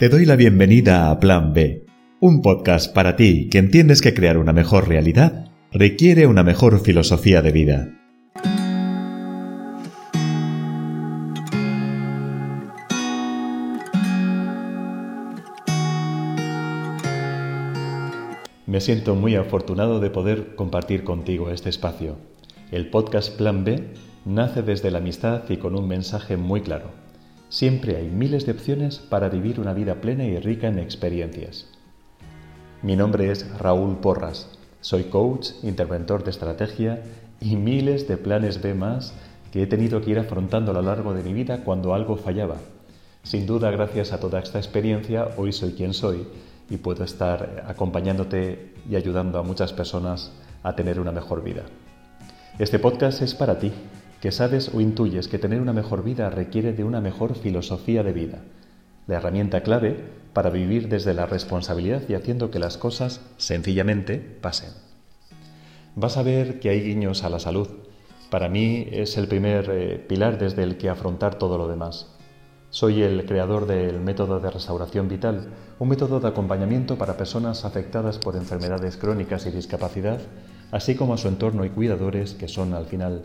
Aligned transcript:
Te 0.00 0.08
doy 0.08 0.24
la 0.24 0.34
bienvenida 0.34 1.10
a 1.10 1.20
Plan 1.20 1.52
B, 1.52 1.84
un 2.20 2.40
podcast 2.40 2.90
para 2.94 3.16
ti 3.16 3.50
que 3.50 3.58
entiendes 3.58 4.00
que 4.00 4.14
crear 4.14 4.38
una 4.38 4.54
mejor 4.54 4.88
realidad 4.88 5.50
requiere 5.72 6.26
una 6.26 6.42
mejor 6.42 6.80
filosofía 6.80 7.42
de 7.42 7.52
vida. 7.52 7.90
Me 18.66 18.80
siento 18.80 19.14
muy 19.14 19.36
afortunado 19.36 20.00
de 20.00 20.08
poder 20.08 20.54
compartir 20.54 21.04
contigo 21.04 21.50
este 21.50 21.68
espacio. 21.68 22.16
El 22.72 22.88
podcast 22.88 23.36
Plan 23.36 23.64
B 23.64 23.92
nace 24.24 24.62
desde 24.62 24.90
la 24.90 24.96
amistad 24.96 25.42
y 25.50 25.58
con 25.58 25.76
un 25.76 25.86
mensaje 25.86 26.38
muy 26.38 26.62
claro. 26.62 27.09
Siempre 27.50 27.96
hay 27.96 28.08
miles 28.08 28.46
de 28.46 28.52
opciones 28.52 28.98
para 28.98 29.28
vivir 29.28 29.58
una 29.58 29.74
vida 29.74 29.96
plena 29.96 30.24
y 30.24 30.38
rica 30.38 30.68
en 30.68 30.78
experiencias. 30.78 31.66
Mi 32.80 32.94
nombre 32.94 33.32
es 33.32 33.44
Raúl 33.58 33.96
Porras. 33.96 34.46
Soy 34.80 35.04
coach, 35.04 35.48
interventor 35.64 36.22
de 36.22 36.30
estrategia 36.30 37.02
y 37.40 37.56
miles 37.56 38.06
de 38.06 38.18
planes 38.18 38.62
B 38.62 38.74
más 38.74 39.14
que 39.52 39.64
he 39.64 39.66
tenido 39.66 40.00
que 40.00 40.12
ir 40.12 40.20
afrontando 40.20 40.70
a 40.70 40.74
lo 40.74 40.82
largo 40.82 41.12
de 41.12 41.24
mi 41.24 41.32
vida 41.32 41.64
cuando 41.64 41.92
algo 41.92 42.16
fallaba. 42.16 42.54
Sin 43.24 43.46
duda, 43.46 43.72
gracias 43.72 44.12
a 44.12 44.20
toda 44.20 44.38
esta 44.38 44.58
experiencia, 44.58 45.30
hoy 45.36 45.52
soy 45.52 45.72
quien 45.72 45.92
soy 45.92 46.28
y 46.70 46.76
puedo 46.76 47.02
estar 47.02 47.64
acompañándote 47.66 48.74
y 48.88 48.94
ayudando 48.94 49.40
a 49.40 49.42
muchas 49.42 49.72
personas 49.72 50.30
a 50.62 50.76
tener 50.76 51.00
una 51.00 51.10
mejor 51.10 51.42
vida. 51.42 51.64
Este 52.60 52.78
podcast 52.78 53.22
es 53.22 53.34
para 53.34 53.58
ti, 53.58 53.72
que 54.20 54.32
sabes 54.32 54.70
o 54.74 54.80
intuyes 54.80 55.28
que 55.28 55.38
tener 55.38 55.60
una 55.60 55.72
mejor 55.72 56.04
vida 56.04 56.30
requiere 56.30 56.72
de 56.72 56.84
una 56.84 57.00
mejor 57.00 57.34
filosofía 57.34 58.02
de 58.02 58.12
vida, 58.12 58.38
la 59.06 59.16
herramienta 59.16 59.62
clave 59.62 59.96
para 60.32 60.50
vivir 60.50 60.88
desde 60.88 61.14
la 61.14 61.26
responsabilidad 61.26 62.02
y 62.08 62.14
haciendo 62.14 62.50
que 62.50 62.58
las 62.58 62.76
cosas 62.76 63.22
sencillamente 63.38 64.18
pasen. 64.18 64.70
Vas 65.96 66.16
a 66.16 66.22
ver 66.22 66.60
que 66.60 66.68
hay 66.68 66.82
guiños 66.82 67.24
a 67.24 67.30
la 67.30 67.40
salud. 67.40 67.68
Para 68.30 68.48
mí 68.48 68.86
es 68.92 69.16
el 69.16 69.26
primer 69.26 69.68
eh, 69.70 69.98
pilar 69.98 70.38
desde 70.38 70.62
el 70.62 70.76
que 70.76 70.88
afrontar 70.88 71.34
todo 71.34 71.58
lo 71.58 71.66
demás. 71.66 72.14
Soy 72.68 73.02
el 73.02 73.24
creador 73.26 73.66
del 73.66 73.98
método 73.98 74.38
de 74.38 74.48
restauración 74.48 75.08
vital, 75.08 75.48
un 75.80 75.88
método 75.88 76.20
de 76.20 76.28
acompañamiento 76.28 76.96
para 76.96 77.16
personas 77.16 77.64
afectadas 77.64 78.18
por 78.18 78.36
enfermedades 78.36 78.96
crónicas 78.96 79.46
y 79.46 79.50
discapacidad, 79.50 80.20
así 80.70 80.94
como 80.94 81.14
a 81.14 81.18
su 81.18 81.26
entorno 81.26 81.64
y 81.64 81.70
cuidadores 81.70 82.34
que 82.34 82.46
son 82.46 82.74
al 82.74 82.86
final 82.86 83.22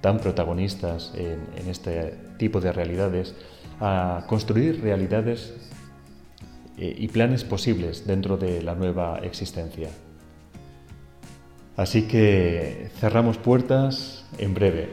tan 0.00 0.18
protagonistas 0.18 1.12
en, 1.14 1.68
este 1.68 2.14
tipo 2.38 2.60
de 2.60 2.72
realidades, 2.72 3.34
a 3.80 4.24
construir 4.28 4.80
realidades 4.80 5.54
eh, 6.78 6.94
y 6.96 7.08
planes 7.08 7.44
posibles 7.44 8.06
dentro 8.06 8.36
de 8.36 8.62
la 8.62 8.74
nueva 8.74 9.18
existencia. 9.18 9.88
Así 11.76 12.02
que 12.02 12.88
cerramos 12.98 13.36
puertas 13.36 14.24
en 14.38 14.54
breve. 14.54 14.88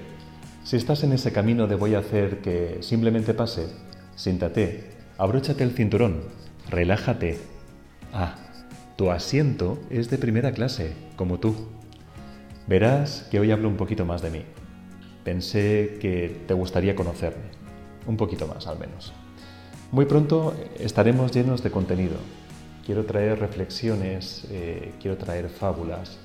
Si 0.64 0.76
estás 0.78 1.04
en 1.04 1.14
ese 1.14 1.32
camino 1.32 1.68
de 1.68 1.76
voy 1.76 1.96
a 1.96 2.00
hacer 2.00 2.40
que 2.40 2.78
simplemente 2.82 3.34
pase, 3.34 3.68
siéntate, 4.16 4.92
abróchate 5.18 5.64
el 5.64 5.72
cinturón, 5.72 6.24
relájate. 6.70 7.38
Ah, 8.12 8.36
tu 8.98 9.12
asiento 9.12 9.80
es 9.90 10.10
de 10.10 10.18
primera 10.18 10.52
clase, 10.52 10.94
como 11.16 11.40
tú. 11.40 11.56
Verás 12.68 13.28
que 13.30 13.40
hoy 13.40 13.52
hablo 13.52 13.68
un 13.68 13.78
poquito 13.78 14.06
más 14.06 14.22
de 14.22 14.30
mí 14.30 14.44
pensé 15.24 15.98
que 16.00 16.44
te 16.48 16.54
gustaría 16.54 16.96
conocerme, 16.96 17.46
un 18.08 18.18
poquito 18.18 18.48
más 18.48 18.68
al 18.68 18.80
menos. 18.80 19.14
Muy 19.92 20.06
pronto 20.06 20.56
estaremos 20.80 21.32
llenos 21.32 21.62
de 21.64 21.72
contenido. 21.72 22.16
Quiero 22.86 23.06
traer 23.06 23.40
reflexiones, 23.40 24.46
eh, 24.50 24.92
quiero 25.02 25.18
traer 25.18 25.50
fábulas, 25.50 26.18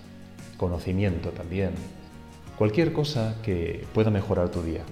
conocimiento 0.57 1.31
también, 1.31 1.73
cualquier 2.57 2.93
cosa 2.93 3.37
que 3.43 3.87
pueda 3.95 4.11
mejorar 4.11 4.49
tu 4.51 4.63
día. 4.63 4.83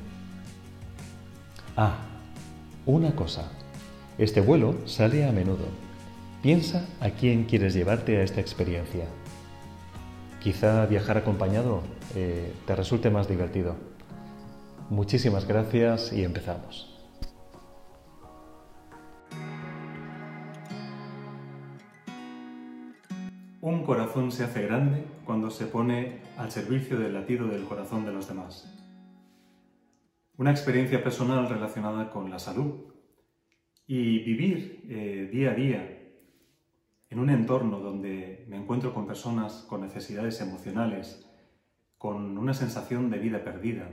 Ah, 1.76 1.96
una 2.86 3.16
cosa, 3.16 3.50
este 4.18 4.40
vuelo 4.40 4.76
sale 4.86 5.26
a 5.26 5.32
menudo. 5.32 5.66
Piensa 6.42 6.86
a 7.00 7.10
quién 7.10 7.44
quieres 7.44 7.74
llevarte 7.74 8.18
a 8.18 8.22
esta 8.22 8.40
experiencia. 8.40 9.06
Quizá 10.40 10.86
viajar 10.86 11.18
acompañado 11.18 11.82
eh, 12.14 12.52
te 12.66 12.76
resulte 12.76 13.10
más 13.10 13.28
divertido. 13.28 13.74
Muchísimas 14.90 15.48
gracias 15.48 16.12
y 16.12 16.22
empezamos. 16.22 16.92
Un 23.60 23.82
corazón 23.82 24.30
se 24.30 24.44
hace 24.44 24.62
grande 24.62 25.04
cuando 25.24 25.50
se 25.50 25.66
pone 25.66 26.20
al 26.36 26.52
servicio 26.52 27.00
del 27.00 27.14
latido 27.14 27.48
del 27.48 27.64
corazón 27.64 28.04
de 28.04 28.12
los 28.12 28.28
demás. 28.28 28.72
Una 30.36 30.52
experiencia 30.52 31.02
personal 31.02 31.48
relacionada 31.48 32.10
con 32.10 32.30
la 32.30 32.38
salud 32.38 32.84
y 33.88 34.20
vivir 34.20 34.84
eh, 34.88 35.28
día 35.32 35.50
a 35.50 35.54
día 35.54 35.98
en 37.10 37.18
un 37.18 37.30
entorno 37.30 37.80
donde 37.80 38.46
me 38.48 38.56
encuentro 38.56 38.94
con 38.94 39.08
personas 39.08 39.66
con 39.68 39.80
necesidades 39.80 40.40
emocionales, 40.40 41.28
con 41.98 42.38
una 42.38 42.54
sensación 42.54 43.10
de 43.10 43.18
vida 43.18 43.42
perdida, 43.42 43.90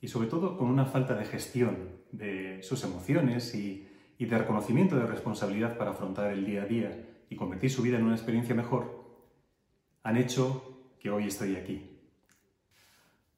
y 0.00 0.08
sobre 0.08 0.28
todo 0.28 0.56
con 0.56 0.68
una 0.68 0.86
falta 0.86 1.14
de 1.14 1.24
gestión 1.24 1.98
de 2.12 2.62
sus 2.62 2.84
emociones 2.84 3.54
y, 3.54 3.86
de 4.18 4.36
reconocimiento 4.36 4.96
de 4.96 5.06
responsabilidad 5.06 5.78
para 5.78 5.92
afrontar 5.92 6.32
el 6.32 6.44
día 6.44 6.62
a 6.62 6.66
día 6.66 7.08
y 7.30 7.36
convertir 7.36 7.70
su 7.70 7.82
vida 7.82 7.98
en 7.98 8.04
una 8.04 8.16
experiencia 8.16 8.54
mejor, 8.54 9.04
han 10.02 10.16
hecho 10.16 10.96
que 10.98 11.10
hoy 11.10 11.28
estoy 11.28 11.54
aquí. 11.54 11.98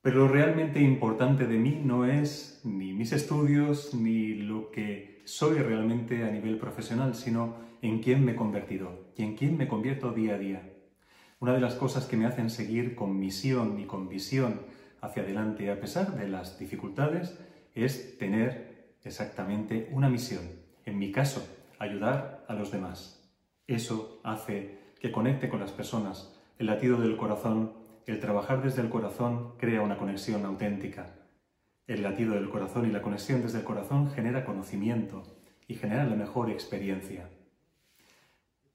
Pero 0.00 0.20
lo 0.20 0.28
realmente 0.28 0.80
importante 0.80 1.46
de 1.46 1.58
mí 1.58 1.82
no 1.84 2.06
es 2.06 2.62
ni 2.64 2.94
mis 2.94 3.12
estudios 3.12 3.92
ni 3.94 4.34
lo 4.34 4.70
que 4.70 5.20
soy 5.24 5.58
realmente 5.58 6.24
a 6.24 6.30
nivel 6.30 6.56
profesional, 6.56 7.14
sino 7.14 7.56
en 7.82 8.00
quién 8.00 8.24
me 8.24 8.32
he 8.32 8.36
convertido 8.36 9.12
y 9.16 9.22
en 9.22 9.36
quién 9.36 9.58
me 9.58 9.68
convierto 9.68 10.12
día 10.12 10.34
a 10.34 10.38
día. 10.38 10.72
Una 11.40 11.52
de 11.52 11.60
las 11.60 11.74
cosas 11.74 12.06
que 12.06 12.16
me 12.16 12.26
hacen 12.26 12.48
seguir 12.48 12.94
con 12.94 13.18
misión 13.18 13.78
y 13.78 13.84
con 13.84 14.08
visión 14.08 14.60
hacia 15.00 15.22
adelante 15.22 15.70
a 15.70 15.80
pesar 15.80 16.14
de 16.16 16.28
las 16.28 16.58
dificultades 16.58 17.38
es 17.74 18.18
tener 18.18 18.94
exactamente 19.04 19.88
una 19.92 20.08
misión. 20.08 20.42
En 20.84 20.98
mi 20.98 21.12
caso, 21.12 21.46
ayudar 21.78 22.44
a 22.48 22.54
los 22.54 22.70
demás. 22.70 23.20
Eso 23.66 24.20
hace 24.24 24.78
que 25.00 25.12
conecte 25.12 25.48
con 25.48 25.60
las 25.60 25.72
personas. 25.72 26.34
El 26.58 26.66
latido 26.66 27.00
del 27.00 27.16
corazón, 27.16 27.72
el 28.06 28.20
trabajar 28.20 28.62
desde 28.62 28.82
el 28.82 28.90
corazón 28.90 29.54
crea 29.56 29.82
una 29.82 29.96
conexión 29.96 30.44
auténtica. 30.44 31.14
El 31.86 32.02
latido 32.02 32.34
del 32.34 32.50
corazón 32.50 32.86
y 32.86 32.92
la 32.92 33.02
conexión 33.02 33.42
desde 33.42 33.58
el 33.58 33.64
corazón 33.64 34.10
genera 34.10 34.44
conocimiento 34.44 35.22
y 35.66 35.74
genera 35.74 36.04
la 36.04 36.16
mejor 36.16 36.50
experiencia. 36.50 37.28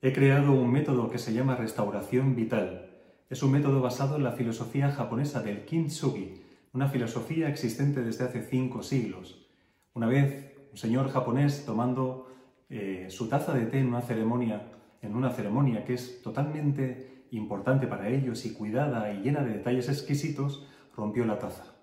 He 0.01 0.13
creado 0.13 0.51
un 0.51 0.71
método 0.71 1.09
que 1.09 1.17
se 1.17 1.33
llama 1.33 1.55
restauración 1.55 2.35
vital, 2.35 2.94
es 3.29 3.41
un 3.41 3.51
método 3.51 3.81
basado 3.81 4.17
en 4.17 4.23
la 4.23 4.33
filosofía 4.33 4.91
japonesa 4.91 5.41
del 5.41 5.65
kintsugi, 5.65 6.41
una 6.73 6.89
filosofía 6.89 7.49
existente 7.49 8.03
desde 8.03 8.25
hace 8.25 8.43
cinco 8.43 8.83
siglos. 8.83 9.47
Una 9.93 10.07
vez, 10.07 10.53
un 10.71 10.77
señor 10.77 11.09
japonés 11.09 11.65
tomando 11.65 12.31
eh, 12.69 13.07
su 13.09 13.27
taza 13.27 13.53
de 13.53 13.65
té 13.65 13.79
en 13.79 13.87
una 13.87 14.01
ceremonia, 14.01 14.71
en 15.01 15.15
una 15.15 15.31
ceremonia 15.31 15.85
que 15.85 15.95
es 15.95 16.21
totalmente 16.21 17.25
importante 17.31 17.87
para 17.87 18.09
ellos 18.09 18.45
y 18.45 18.53
cuidada 18.53 19.11
y 19.11 19.21
llena 19.21 19.41
de 19.41 19.53
detalles 19.53 19.89
exquisitos, 19.89 20.67
rompió 20.95 21.25
la 21.25 21.39
taza. 21.39 21.73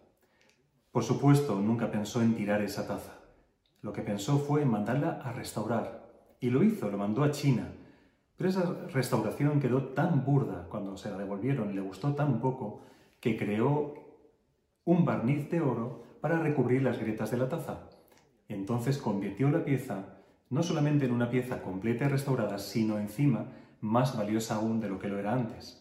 Por 0.93 1.03
supuesto, 1.03 1.59
nunca 1.59 1.91
pensó 1.91 2.23
en 2.23 2.35
tirar 2.35 2.63
esa 2.63 2.87
taza. 2.87 3.19
Lo 3.81 3.93
que 3.93 4.03
pensó 4.03 4.39
fue 4.39 4.63
en 4.63 4.71
mandarla 4.71 5.21
a 5.25 5.33
restaurar. 5.33 6.03
Y 6.39 6.51
lo 6.51 6.63
hizo, 6.63 6.91
lo 6.91 6.99
mandó 6.99 7.25
a 7.25 7.31
China, 7.31 7.73
pero 8.43 8.51
esa 8.51 8.75
restauración 8.93 9.61
quedó 9.61 9.85
tan 9.91 10.25
burda 10.25 10.67
cuando 10.69 10.97
se 10.97 11.09
la 11.09 11.17
devolvieron 11.17 11.71
y 11.71 11.75
le 11.75 11.81
gustó 11.81 12.13
tan 12.17 12.41
poco 12.41 12.81
que 13.21 13.37
creó 13.37 13.95
un 14.85 15.05
barniz 15.05 15.49
de 15.49 15.61
oro 15.61 16.03
para 16.21 16.41
recubrir 16.41 16.83
las 16.83 16.99
grietas 16.99 17.31
de 17.31 17.37
la 17.37 17.49
taza. 17.49 17.89
Entonces 18.49 18.99
convirtió 18.99 19.49
la 19.49 19.65
pieza 19.65 20.19
no 20.51 20.65
solamente 20.65 21.05
en 21.05 21.13
una 21.13 21.31
pieza 21.31 21.63
completa 21.63 22.07
y 22.07 22.09
restaurada, 22.09 22.59
sino 22.59 22.99
encima 22.99 23.47
más 23.81 24.17
valiosa 24.17 24.57
aún 24.57 24.81
de 24.81 24.89
lo 24.89 24.99
que 24.99 25.07
lo 25.07 25.21
era 25.21 25.35
antes. 25.35 25.81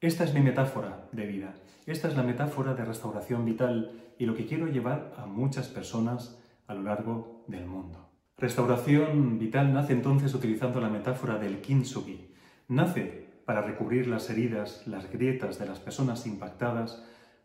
Esta 0.00 0.22
es 0.22 0.34
mi 0.34 0.42
metáfora 0.42 1.08
de 1.10 1.26
vida, 1.26 1.56
esta 1.84 2.06
es 2.06 2.16
la 2.16 2.22
metáfora 2.22 2.74
de 2.74 2.84
restauración 2.84 3.44
vital 3.44 3.90
y 4.20 4.26
lo 4.26 4.36
que 4.36 4.46
quiero 4.46 4.68
llevar 4.68 5.14
a 5.18 5.26
muchas 5.26 5.66
personas 5.66 6.40
a 6.68 6.74
lo 6.74 6.82
largo 6.82 7.42
del 7.48 7.66
mundo. 7.66 8.05
Restauración 8.38 9.38
vital 9.38 9.72
nace 9.72 9.94
entonces 9.94 10.34
utilizando 10.34 10.78
la 10.78 10.90
metáfora 10.90 11.38
del 11.38 11.62
kintsugi. 11.62 12.34
Nace 12.68 13.26
para 13.46 13.62
recubrir 13.62 14.08
las 14.08 14.28
heridas, 14.28 14.86
las 14.86 15.10
grietas 15.10 15.58
de 15.58 15.64
las 15.64 15.80
personas 15.80 16.26
impactadas 16.26 17.02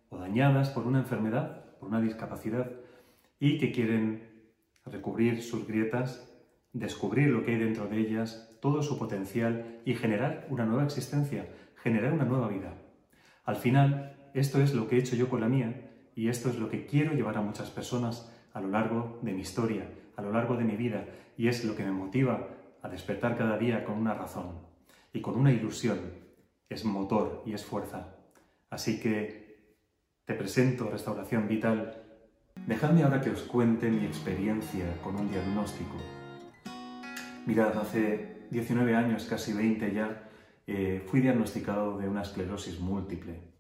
o 0.09 0.17
dañadas 0.17 0.69
por 0.69 0.85
una 0.85 0.99
enfermedad, 0.99 1.77
por 1.79 1.87
una 1.87 2.01
discapacidad, 2.01 2.69
y 3.39 3.57
que 3.57 3.71
quieren 3.71 4.29
recubrir 4.85 5.41
sus 5.41 5.65
grietas 5.65 6.27
descubrir 6.73 7.29
lo 7.29 7.43
que 7.43 7.51
hay 7.51 7.57
dentro 7.59 7.87
de 7.87 7.99
ellas, 7.99 8.49
todo 8.61 8.83
su 8.83 8.97
potencial 8.97 9.81
y 9.85 9.93
generar 9.93 10.47
una 10.49 10.65
nueva 10.65 10.83
existencia, 10.83 11.47
generar 11.75 12.13
una 12.13 12.25
nueva 12.25 12.47
vida. 12.47 12.73
Al 13.43 13.55
final, 13.55 14.17
esto 14.33 14.61
es 14.61 14.73
lo 14.73 14.87
que 14.87 14.95
he 14.95 14.99
hecho 14.99 15.15
yo 15.15 15.29
con 15.29 15.41
la 15.41 15.49
mía 15.49 15.89
y 16.15 16.29
esto 16.29 16.49
es 16.49 16.57
lo 16.57 16.69
que 16.69 16.85
quiero 16.85 17.13
llevar 17.13 17.37
a 17.37 17.41
muchas 17.41 17.69
personas 17.69 18.31
a 18.53 18.61
lo 18.61 18.67
largo 18.67 19.19
de 19.21 19.33
mi 19.33 19.41
historia, 19.41 19.89
a 20.21 20.23
lo 20.23 20.31
largo 20.31 20.55
de 20.55 20.63
mi 20.63 20.75
vida 20.75 21.05
y 21.35 21.47
es 21.47 21.65
lo 21.65 21.75
que 21.75 21.83
me 21.83 21.91
motiva 21.91 22.47
a 22.81 22.89
despertar 22.89 23.37
cada 23.37 23.57
día 23.57 23.83
con 23.83 23.97
una 23.97 24.13
razón 24.13 24.59
y 25.11 25.21
con 25.21 25.35
una 25.35 25.51
ilusión. 25.51 25.99
Es 26.69 26.85
motor 26.85 27.43
y 27.45 27.53
es 27.53 27.65
fuerza. 27.65 28.15
Así 28.69 28.99
que 28.99 29.75
te 30.25 30.35
presento 30.35 30.89
Restauración 30.89 31.47
Vital. 31.47 32.03
Dejadme 32.67 33.03
ahora 33.03 33.21
que 33.21 33.31
os 33.31 33.41
cuente 33.41 33.89
mi 33.89 34.05
experiencia 34.05 34.85
con 35.03 35.15
un 35.15 35.29
diagnóstico. 35.29 35.97
Mirad, 37.45 37.77
hace 37.77 38.45
19 38.51 38.95
años, 38.95 39.25
casi 39.25 39.51
20 39.51 39.93
ya, 39.93 40.29
eh, 40.67 41.03
fui 41.07 41.21
diagnosticado 41.21 41.97
de 41.97 42.07
una 42.07 42.21
esclerosis 42.21 42.79
múltiple. 42.79 43.51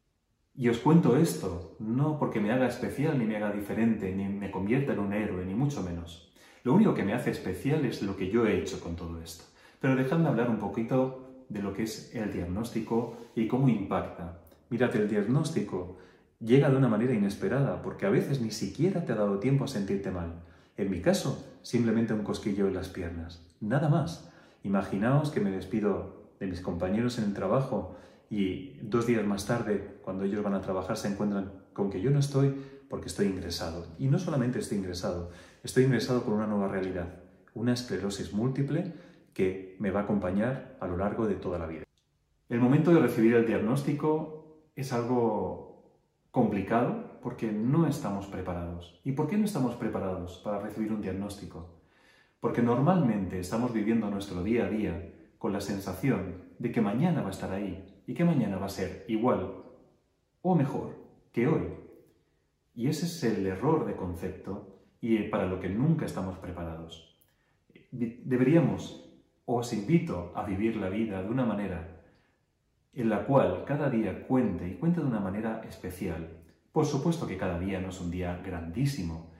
Y 0.53 0.69
os 0.69 0.77
cuento 0.77 1.17
esto, 1.17 1.75
no 1.79 2.19
porque 2.19 2.39
me 2.39 2.51
haga 2.51 2.67
especial, 2.67 3.17
ni 3.17 3.25
me 3.25 3.37
haga 3.37 3.51
diferente, 3.51 4.13
ni 4.13 4.25
me 4.27 4.51
convierta 4.51 4.93
en 4.93 4.99
un 4.99 5.13
héroe, 5.13 5.45
ni 5.45 5.55
mucho 5.55 5.81
menos. 5.81 6.30
Lo 6.63 6.73
único 6.73 6.93
que 6.93 7.03
me 7.03 7.13
hace 7.13 7.31
especial 7.31 7.85
es 7.85 8.01
lo 8.01 8.15
que 8.15 8.29
yo 8.29 8.45
he 8.45 8.57
hecho 8.57 8.79
con 8.79 8.95
todo 8.95 9.21
esto. 9.21 9.45
Pero 9.79 9.95
dejadme 9.95 10.29
hablar 10.29 10.49
un 10.49 10.59
poquito 10.59 11.43
de 11.49 11.61
lo 11.61 11.73
que 11.73 11.83
es 11.83 12.13
el 12.15 12.31
diagnóstico 12.31 13.17
y 13.35 13.47
cómo 13.47 13.67
impacta. 13.67 14.39
Mirad, 14.69 14.95
el 14.95 15.09
diagnóstico 15.09 15.97
llega 16.39 16.69
de 16.69 16.77
una 16.77 16.87
manera 16.87 17.13
inesperada, 17.13 17.81
porque 17.81 18.05
a 18.05 18.09
veces 18.09 18.41
ni 18.41 18.51
siquiera 18.51 19.05
te 19.05 19.11
ha 19.11 19.15
dado 19.15 19.39
tiempo 19.39 19.65
a 19.65 19.67
sentirte 19.67 20.11
mal. 20.11 20.43
En 20.77 20.89
mi 20.89 21.01
caso, 21.01 21.45
simplemente 21.61 22.13
un 22.13 22.23
cosquillo 22.23 22.67
en 22.67 22.75
las 22.75 22.89
piernas. 22.89 23.45
Nada 23.59 23.89
más. 23.89 24.29
Imaginaos 24.63 25.31
que 25.31 25.39
me 25.39 25.51
despido 25.51 26.31
de 26.39 26.47
mis 26.47 26.61
compañeros 26.61 27.17
en 27.17 27.25
el 27.25 27.33
trabajo 27.33 27.95
y 28.29 28.77
dos 28.81 29.07
días 29.07 29.25
más 29.25 29.45
tarde, 29.45 29.97
cuando 30.03 30.23
ellos 30.23 30.43
van 30.43 30.53
a 30.53 30.61
trabajar, 30.61 30.95
se 30.95 31.07
encuentran 31.07 31.51
con 31.73 31.89
que 31.89 32.01
yo 32.01 32.11
no 32.11 32.19
estoy 32.19 32.55
porque 32.91 33.07
estoy 33.07 33.25
ingresado. 33.25 33.87
Y 33.97 34.07
no 34.07 34.19
solamente 34.19 34.59
estoy 34.59 34.77
ingresado, 34.77 35.31
estoy 35.63 35.85
ingresado 35.85 36.21
por 36.21 36.35
una 36.35 36.45
nueva 36.45 36.67
realidad, 36.67 37.07
una 37.55 37.73
esclerosis 37.73 38.33
múltiple 38.33 38.93
que 39.33 39.75
me 39.79 39.89
va 39.89 40.01
a 40.01 40.03
acompañar 40.03 40.77
a 40.79 40.85
lo 40.85 40.97
largo 40.97 41.25
de 41.25 41.35
toda 41.35 41.57
la 41.57 41.65
vida. 41.65 41.85
El 42.49 42.59
momento 42.59 42.93
de 42.93 42.99
recibir 42.99 43.33
el 43.33 43.47
diagnóstico 43.47 44.67
es 44.75 44.93
algo 44.93 45.85
complicado 46.29 47.19
porque 47.23 47.51
no 47.51 47.87
estamos 47.87 48.27
preparados. 48.27 48.99
¿Y 49.03 49.13
por 49.13 49.27
qué 49.27 49.37
no 49.37 49.45
estamos 49.45 49.75
preparados 49.75 50.39
para 50.43 50.59
recibir 50.59 50.91
un 50.91 51.01
diagnóstico? 51.01 51.79
Porque 52.39 52.61
normalmente 52.61 53.39
estamos 53.39 53.73
viviendo 53.73 54.11
nuestro 54.11 54.43
día 54.43 54.65
a 54.65 54.69
día 54.69 55.13
con 55.39 55.53
la 55.53 55.61
sensación 55.61 56.43
de 56.59 56.71
que 56.71 56.81
mañana 56.81 57.21
va 57.21 57.29
a 57.29 57.31
estar 57.31 57.51
ahí, 57.51 57.87
y 58.05 58.13
que 58.13 58.25
mañana 58.25 58.57
va 58.57 58.65
a 58.65 58.69
ser 58.69 59.05
igual 59.07 59.53
o 60.41 60.55
mejor 60.55 60.95
que 61.31 61.47
hoy. 61.47 61.80
Y 62.73 62.87
ese 62.87 63.05
es 63.05 63.23
el 63.23 63.45
error 63.45 63.85
de 63.85 63.95
concepto 63.95 64.79
y 65.01 65.17
para 65.23 65.47
lo 65.47 65.59
que 65.59 65.69
nunca 65.69 66.05
estamos 66.05 66.37
preparados. 66.37 67.17
Deberíamos, 67.91 69.09
os 69.45 69.73
invito 69.73 70.31
a 70.35 70.43
vivir 70.43 70.77
la 70.77 70.89
vida 70.89 71.21
de 71.21 71.29
una 71.29 71.45
manera 71.45 72.01
en 72.93 73.09
la 73.09 73.25
cual 73.25 73.63
cada 73.65 73.89
día 73.89 74.27
cuente 74.27 74.67
y 74.67 74.75
cuente 74.75 74.99
de 75.01 75.07
una 75.07 75.19
manera 75.19 75.61
especial. 75.67 76.29
Por 76.71 76.85
supuesto 76.85 77.27
que 77.27 77.37
cada 77.37 77.59
día 77.59 77.79
no 77.79 77.89
es 77.89 77.99
un 78.01 78.11
día 78.11 78.41
grandísimo, 78.45 79.31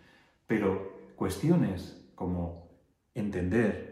pero 0.48 1.14
cuestiones 1.16 2.10
como 2.16 2.70
entender 3.14 3.92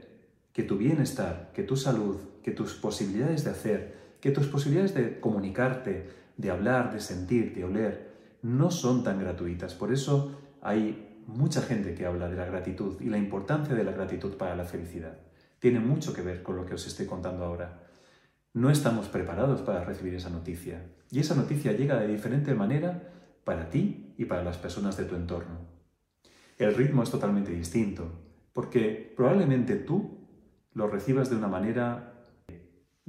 que 0.54 0.64
tu 0.64 0.78
bienestar, 0.78 1.52
que 1.54 1.64
tu 1.64 1.76
salud, 1.76 2.18
que 2.44 2.52
tus 2.52 2.74
posibilidades 2.74 3.44
de 3.44 3.52
hacer, 3.52 4.00
que 4.20 4.32
tus 4.32 4.48
posibilidades 4.48 4.94
de 4.94 5.20
comunicarte, 5.20 6.10
de 6.38 6.52
hablar, 6.52 6.94
de 6.94 7.00
sentir, 7.00 7.54
de 7.54 7.66
oler, 7.66 8.09
no 8.42 8.72
son 8.72 9.04
tan 9.04 9.20
gratuitas. 9.20 9.74
Por 9.74 9.92
eso 9.92 10.40
hay 10.62 11.22
mucha 11.28 11.62
gente 11.62 11.94
que 11.94 12.06
habla 12.06 12.30
de 12.30 12.36
la 12.36 12.46
gratitud 12.46 13.00
y 13.02 13.06
la 13.06 13.18
importancia 13.18 13.76
de 13.76 13.84
la 13.84 13.92
gratitud 13.92 14.36
para 14.36 14.56
la 14.56 14.66
felicidad. 14.66 15.20
Tiene 15.60 15.80
mucho 15.80 16.14
que 16.14 16.22
ver 16.22 16.42
con 16.42 16.56
lo 16.56 16.66
que 16.66 16.74
os 16.74 16.88
estoy 16.88 17.06
contando 17.06 17.46
ahora. 17.46 17.84
No 18.54 18.70
estamos 18.70 19.08
preparados 19.08 19.62
para 19.62 19.84
recibir 19.84 20.16
esa 20.16 20.30
noticia 20.30 20.86
y 21.12 21.20
esa 21.20 21.36
noticia 21.36 21.74
llega 21.74 22.00
de 22.00 22.08
diferente 22.08 22.54
manera 22.56 23.14
para 23.44 23.70
ti 23.70 24.14
y 24.18 24.26
para 24.26 24.44
las 24.44 24.58
personas 24.58 24.98
de 24.98 25.06
tu 25.06 25.16
entorno. 25.16 25.60
El 26.58 26.76
ritmo 26.76 27.04
es 27.04 27.12
totalmente 27.12 27.52
distinto 27.52 28.12
porque 28.54 29.14
probablemente 29.16 29.76
tú 29.76 30.28
lo 30.74 30.88
recibas 30.88 31.30
de 31.30 31.36
una 31.36 31.48
manera 31.48 32.09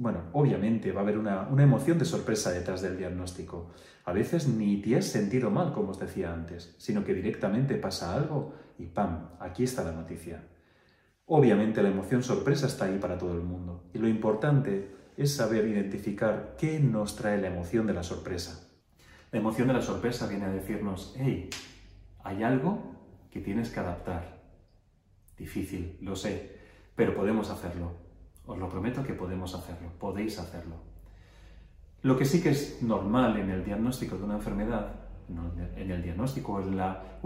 bueno, 0.01 0.23
obviamente 0.33 0.91
va 0.91 1.01
a 1.01 1.03
haber 1.03 1.19
una, 1.19 1.47
emoción 1.59 1.99
de 1.99 2.05
sorpresa 2.05 2.51
detrás 2.51 2.81
del 2.81 2.97
diagnóstico. 2.97 3.69
A 4.03 4.11
veces 4.13 4.47
ni 4.47 4.81
te 4.81 4.97
has 4.97 5.05
sentido 5.05 5.51
mal, 5.51 5.73
como 5.73 5.91
os 5.91 5.99
decía 5.99 6.33
antes, 6.33 6.73
sino 6.79 7.05
que 7.05 7.13
directamente 7.13 7.75
pasa 7.75 8.15
algo 8.15 8.55
y 8.79 8.87
¡pam! 8.87 9.29
Aquí 9.39 9.63
está 9.63 9.83
la 9.83 9.91
noticia. 9.91 10.43
Obviamente 11.27 11.83
la 11.83 11.89
emoción 11.89 12.23
sorpresa 12.23 12.65
está 12.65 12.85
ahí 12.85 12.97
para 12.97 13.19
todo 13.19 13.35
el 13.35 13.43
mundo. 13.43 13.91
Y 13.93 13.99
lo 13.99 14.07
importante 14.07 14.89
es 15.17 15.35
saber 15.35 15.67
identificar 15.67 16.55
qué 16.57 16.79
nos 16.79 17.15
trae 17.15 17.39
la 17.39 17.49
emoción 17.49 17.85
de 17.85 17.93
la 17.93 18.01
sorpresa. 18.01 18.71
La 19.31 19.37
emoción 19.37 19.67
de 19.67 19.75
la 19.75 19.83
sorpresa 19.83 20.25
viene 20.25 20.45
a 20.45 20.51
decirnos, 20.51 21.13
hey, 21.15 21.47
hay 22.23 22.41
algo 22.41 22.95
que 23.29 23.39
tienes 23.39 23.69
que 23.69 23.81
adaptar. 23.81 24.41
Difícil, 25.37 25.99
lo 26.01 26.15
sé, 26.15 26.57
pero 26.95 27.13
podemos 27.13 27.51
hacerlo. 27.51 28.00
Os 28.51 28.57
lo 28.59 28.67
prometo 28.67 29.01
que 29.01 29.13
podemos 29.13 29.55
hacerlo, 29.55 29.87
podéis 29.97 30.37
hacerlo. 30.37 30.75
Lo 32.01 32.17
que 32.17 32.25
sí 32.25 32.41
que 32.43 32.49
es 32.49 32.81
normal 32.81 33.37
en 33.37 33.49
el 33.49 33.63
diagnóstico 33.63 34.17
de 34.17 34.23
una 34.25 34.35
enfermedad, 34.35 34.91
en 35.77 35.89
el 35.89 36.03
diagnóstico 36.03 36.53
o 36.53 36.61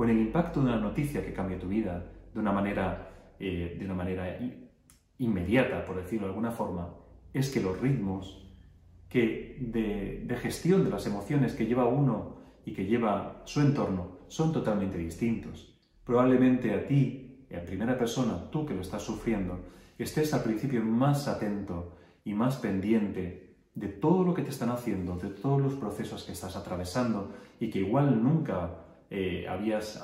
en, 0.04 0.10
el 0.10 0.19
impacto 0.19 0.60
de 0.60 0.68
una 0.68 0.80
noticia 0.80 1.25
que 1.25 1.33
cambia 1.33 1.57
tu 1.57 1.68
vida 1.68 2.06
de 2.31 2.39
una 2.39 2.51
manera, 2.51 3.10
eh, 3.39 3.75
de 3.80 3.86
una 3.86 3.95
manera 3.95 4.38
inmediata, 5.18 5.83
por 5.83 5.95
decirlo 5.95 6.27
de 6.27 6.33
alguna 6.33 6.51
forma, 6.51 6.94
es 7.33 7.50
que 7.50 7.60
los 7.60 7.80
ritmos 7.81 8.48
que 9.10 9.57
de, 9.62 10.25
de 10.27 10.36
gestión 10.38 10.83
de 10.83 10.92
las 10.92 11.07
emociones 11.07 11.56
que 11.56 11.66
lleva 11.66 11.88
uno 11.88 12.36
y 12.66 12.74
que 12.74 12.86
lleva 12.86 13.42
su 13.45 13.62
entorno 13.62 14.19
son 14.27 14.54
totalmente 14.54 15.00
distintos. 15.00 15.75
Probablemente 16.04 16.72
a 16.75 16.86
ti, 16.86 17.48
en 17.50 17.66
primera 17.66 17.98
persona, 17.98 18.51
tú 18.51 18.63
que 18.63 18.75
lo 18.75 18.81
estás 18.81 19.01
sufriendo, 19.01 19.74
estés 20.03 20.33
al 20.33 20.44
principio 20.44 20.83
más 20.83 21.27
atento 21.27 21.98
y 22.24 22.34
más 22.34 22.58
pendiente 22.58 23.55
de 23.74 23.88
todo 23.88 24.24
lo 24.24 24.34
que 24.34 24.41
te 24.41 24.50
están 24.50 24.69
haciendo, 24.69 25.17
de 25.17 25.29
todos 25.29 25.62
los 25.62 25.74
procesos 25.75 26.24
que 26.24 26.31
estás 26.31 26.55
atravesando 26.55 27.34
y 27.60 27.69
que 27.69 27.79
igual 27.79 28.24
nunca 28.24 28.86
eh, 29.10 29.46
habías, 29.48 30.00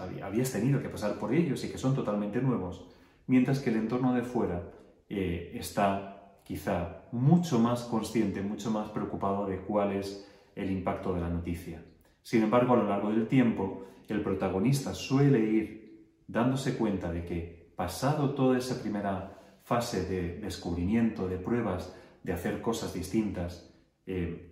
tenido 0.51 0.81
que 0.81 0.89
pasar 0.89 1.17
por 1.17 1.33
ellos 1.33 1.63
y 1.63 1.69
que 1.69 1.77
son 1.77 1.95
totalmente 1.95 2.41
nuevos, 2.41 2.87
mientras 3.27 3.59
que 3.59 3.69
el 3.69 3.77
entorno 3.77 4.13
de 4.13 4.23
fuera 4.23 4.71
eh, 5.09 5.51
está 5.55 6.41
quizá 6.43 7.03
mucho 7.11 7.59
más 7.59 7.83
consciente, 7.83 8.41
mucho 8.41 8.71
más 8.71 8.89
preocupado 8.89 9.45
de 9.45 9.59
cuál 9.59 9.93
es 9.93 10.29
el 10.55 10.69
impacto 10.69 11.13
de 11.13 11.21
la 11.21 11.29
noticia. 11.29 11.83
Sin 12.21 12.43
embargo, 12.43 12.73
a 12.73 12.77
lo 12.77 12.87
largo 12.87 13.09
del 13.09 13.27
tiempo, 13.27 13.85
el 14.07 14.21
protagonista 14.21 14.93
suele 14.93 15.39
ir 15.39 16.11
dándose 16.27 16.77
cuenta 16.77 17.11
de 17.11 17.25
que, 17.25 17.73
pasado 17.75 18.35
toda 18.35 18.57
esa 18.57 18.81
primera 18.81 19.40
fase 19.63 20.05
de 20.05 20.39
descubrimiento, 20.39 21.27
de 21.27 21.37
pruebas, 21.37 21.93
de 22.23 22.33
hacer 22.33 22.61
cosas 22.61 22.93
distintas, 22.93 23.69
eh, 24.05 24.51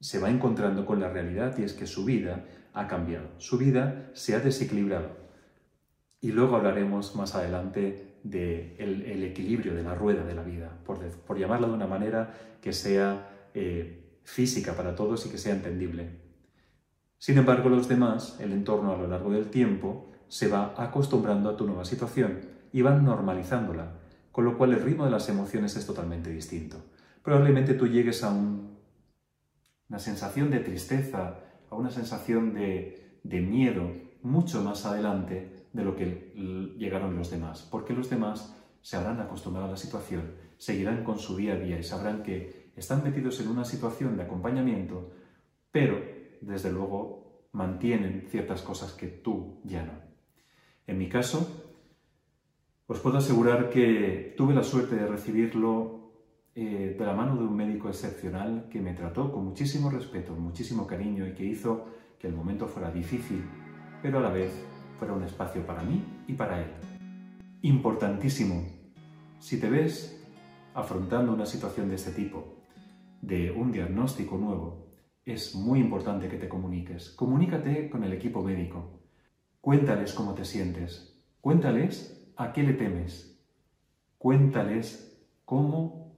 se 0.00 0.18
va 0.18 0.30
encontrando 0.30 0.86
con 0.86 1.00
la 1.00 1.08
realidad 1.08 1.56
y 1.58 1.64
es 1.64 1.72
que 1.72 1.86
su 1.86 2.04
vida 2.04 2.44
ha 2.72 2.86
cambiado, 2.86 3.28
su 3.38 3.58
vida 3.58 4.10
se 4.12 4.34
ha 4.34 4.40
desequilibrado. 4.40 5.16
Y 6.20 6.32
luego 6.32 6.56
hablaremos 6.56 7.16
más 7.16 7.34
adelante 7.34 8.18
del 8.24 8.74
de 8.74 9.12
el 9.12 9.22
equilibrio 9.24 9.74
de 9.74 9.82
la 9.82 9.94
rueda 9.94 10.24
de 10.24 10.34
la 10.34 10.42
vida, 10.42 10.76
por, 10.84 10.98
por 10.98 11.38
llamarla 11.38 11.68
de 11.68 11.74
una 11.74 11.86
manera 11.86 12.34
que 12.60 12.72
sea 12.72 13.30
eh, 13.54 14.20
física 14.24 14.74
para 14.74 14.94
todos 14.94 15.24
y 15.26 15.30
que 15.30 15.38
sea 15.38 15.54
entendible. 15.54 16.10
Sin 17.16 17.38
embargo, 17.38 17.68
los 17.68 17.88
demás, 17.88 18.38
el 18.40 18.52
entorno 18.52 18.92
a 18.92 18.96
lo 18.96 19.08
largo 19.08 19.30
del 19.30 19.50
tiempo, 19.50 20.12
se 20.28 20.48
va 20.48 20.74
acostumbrando 20.76 21.48
a 21.48 21.56
tu 21.56 21.66
nueva 21.66 21.84
situación 21.84 22.40
y 22.72 22.82
van 22.82 23.04
normalizándola 23.04 23.92
con 24.38 24.44
lo 24.44 24.56
cual 24.56 24.72
el 24.72 24.82
ritmo 24.82 25.04
de 25.04 25.10
las 25.10 25.28
emociones 25.28 25.74
es 25.74 25.84
totalmente 25.84 26.30
distinto. 26.30 26.76
Probablemente 27.24 27.74
tú 27.74 27.88
llegues 27.88 28.22
a 28.22 28.30
una 28.30 29.98
sensación 29.98 30.48
de 30.48 30.60
tristeza, 30.60 31.40
a 31.68 31.74
una 31.74 31.90
sensación 31.90 32.54
de, 32.54 33.18
de 33.24 33.40
miedo 33.40 33.90
mucho 34.22 34.62
más 34.62 34.86
adelante 34.86 35.66
de 35.72 35.82
lo 35.82 35.96
que 35.96 36.32
llegaron 36.78 37.16
los 37.16 37.32
demás, 37.32 37.66
porque 37.68 37.92
los 37.92 38.10
demás 38.10 38.56
se 38.80 38.96
habrán 38.96 39.18
acostumbrado 39.18 39.66
a 39.66 39.72
la 39.72 39.76
situación, 39.76 40.34
seguirán 40.56 41.02
con 41.02 41.18
su 41.18 41.36
día 41.36 41.54
a 41.54 41.58
día 41.58 41.76
y 41.76 41.82
sabrán 41.82 42.22
que 42.22 42.70
están 42.76 43.02
metidos 43.02 43.40
en 43.40 43.48
una 43.48 43.64
situación 43.64 44.16
de 44.16 44.22
acompañamiento, 44.22 45.14
pero 45.72 46.00
desde 46.42 46.70
luego 46.70 47.48
mantienen 47.50 48.28
ciertas 48.30 48.62
cosas 48.62 48.92
que 48.92 49.08
tú 49.08 49.60
ya 49.64 49.82
no. 49.82 49.94
En 50.86 50.96
mi 50.96 51.08
caso, 51.08 51.67
Os 52.90 53.00
puedo 53.00 53.18
asegurar 53.18 53.68
que 53.68 54.32
tuve 54.34 54.54
la 54.54 54.62
suerte 54.62 54.96
de 54.96 55.06
recibirlo 55.06 56.10
eh, 56.54 56.96
de 56.98 57.04
la 57.04 57.12
mano 57.12 57.36
de 57.36 57.44
un 57.44 57.54
médico 57.54 57.90
excepcional 57.90 58.66
que 58.70 58.80
me 58.80 58.94
trató 58.94 59.30
con 59.30 59.44
muchísimo 59.44 59.90
respeto, 59.90 60.34
muchísimo 60.34 60.86
cariño 60.86 61.26
y 61.26 61.34
que 61.34 61.44
hizo 61.44 61.84
que 62.18 62.28
el 62.28 62.34
momento 62.34 62.66
fuera 62.66 62.90
difícil, 62.90 63.44
pero 64.00 64.20
a 64.20 64.22
la 64.22 64.30
vez 64.30 64.50
fuera 64.98 65.12
un 65.12 65.22
espacio 65.22 65.66
para 65.66 65.82
mí 65.82 66.02
y 66.26 66.32
para 66.32 66.62
él. 66.62 66.70
Importantísimo, 67.60 68.64
si 69.38 69.60
te 69.60 69.68
ves 69.68 70.26
afrontando 70.72 71.34
una 71.34 71.44
situación 71.44 71.90
de 71.90 71.96
este 71.96 72.12
tipo, 72.12 72.64
de 73.20 73.50
un 73.50 73.70
diagnóstico 73.70 74.38
nuevo, 74.38 74.86
es 75.26 75.54
muy 75.54 75.80
importante 75.80 76.26
que 76.26 76.38
te 76.38 76.48
comuniques. 76.48 77.10
Comunícate 77.10 77.90
con 77.90 78.02
el 78.02 78.14
equipo 78.14 78.42
médico. 78.42 79.02
Cuéntales 79.60 80.14
cómo 80.14 80.32
te 80.32 80.46
sientes. 80.46 81.22
Cuéntales 81.42 82.17
a 82.38 82.52
qué 82.52 82.62
le 82.62 82.72
temes. 82.72 83.36
Cuéntales 84.16 85.20
cómo 85.44 86.16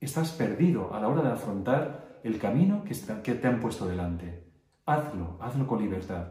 estás 0.00 0.30
perdido 0.32 0.94
a 0.94 1.00
la 1.00 1.08
hora 1.08 1.22
de 1.22 1.32
afrontar 1.32 2.20
el 2.22 2.38
camino 2.38 2.84
que 2.84 3.34
te 3.34 3.48
han 3.48 3.60
puesto 3.60 3.88
delante. 3.88 4.44
Hazlo, 4.84 5.38
hazlo 5.40 5.66
con 5.66 5.80
libertad. 5.80 6.28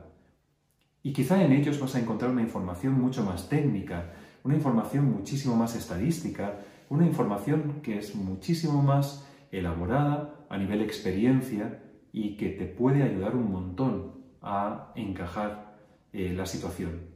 Y 1.02 1.12
quizá 1.12 1.44
en 1.44 1.54
ellos 1.54 1.80
vas 1.80 1.96
a 1.96 2.00
encontrar 2.00 2.32
una 2.32 2.44
información 2.44 2.94
mucho 2.94 3.24
más 3.24 3.50
técnica, 3.50 4.14
una 4.44 4.56
información 4.56 5.12
muchísimo 5.12 5.56
más 5.56 5.76
estadística, 5.76 6.60
una 6.90 7.06
información 7.06 7.82
que 7.82 7.98
es 7.98 8.16
muchísimo 8.16 8.84
más 8.84 9.28
elaborada 9.52 10.46
a 10.50 10.58
nivel 10.58 10.82
experiencia 10.82 11.82
y 12.12 12.38
que 12.38 12.50
te 12.50 12.66
puede 12.66 13.02
ayudar 13.02 13.36
un 13.36 13.52
montón 13.52 14.24
a 14.42 14.92
encajar 14.96 15.78
eh, 16.14 16.32
la 16.34 16.46
situación. 16.46 17.15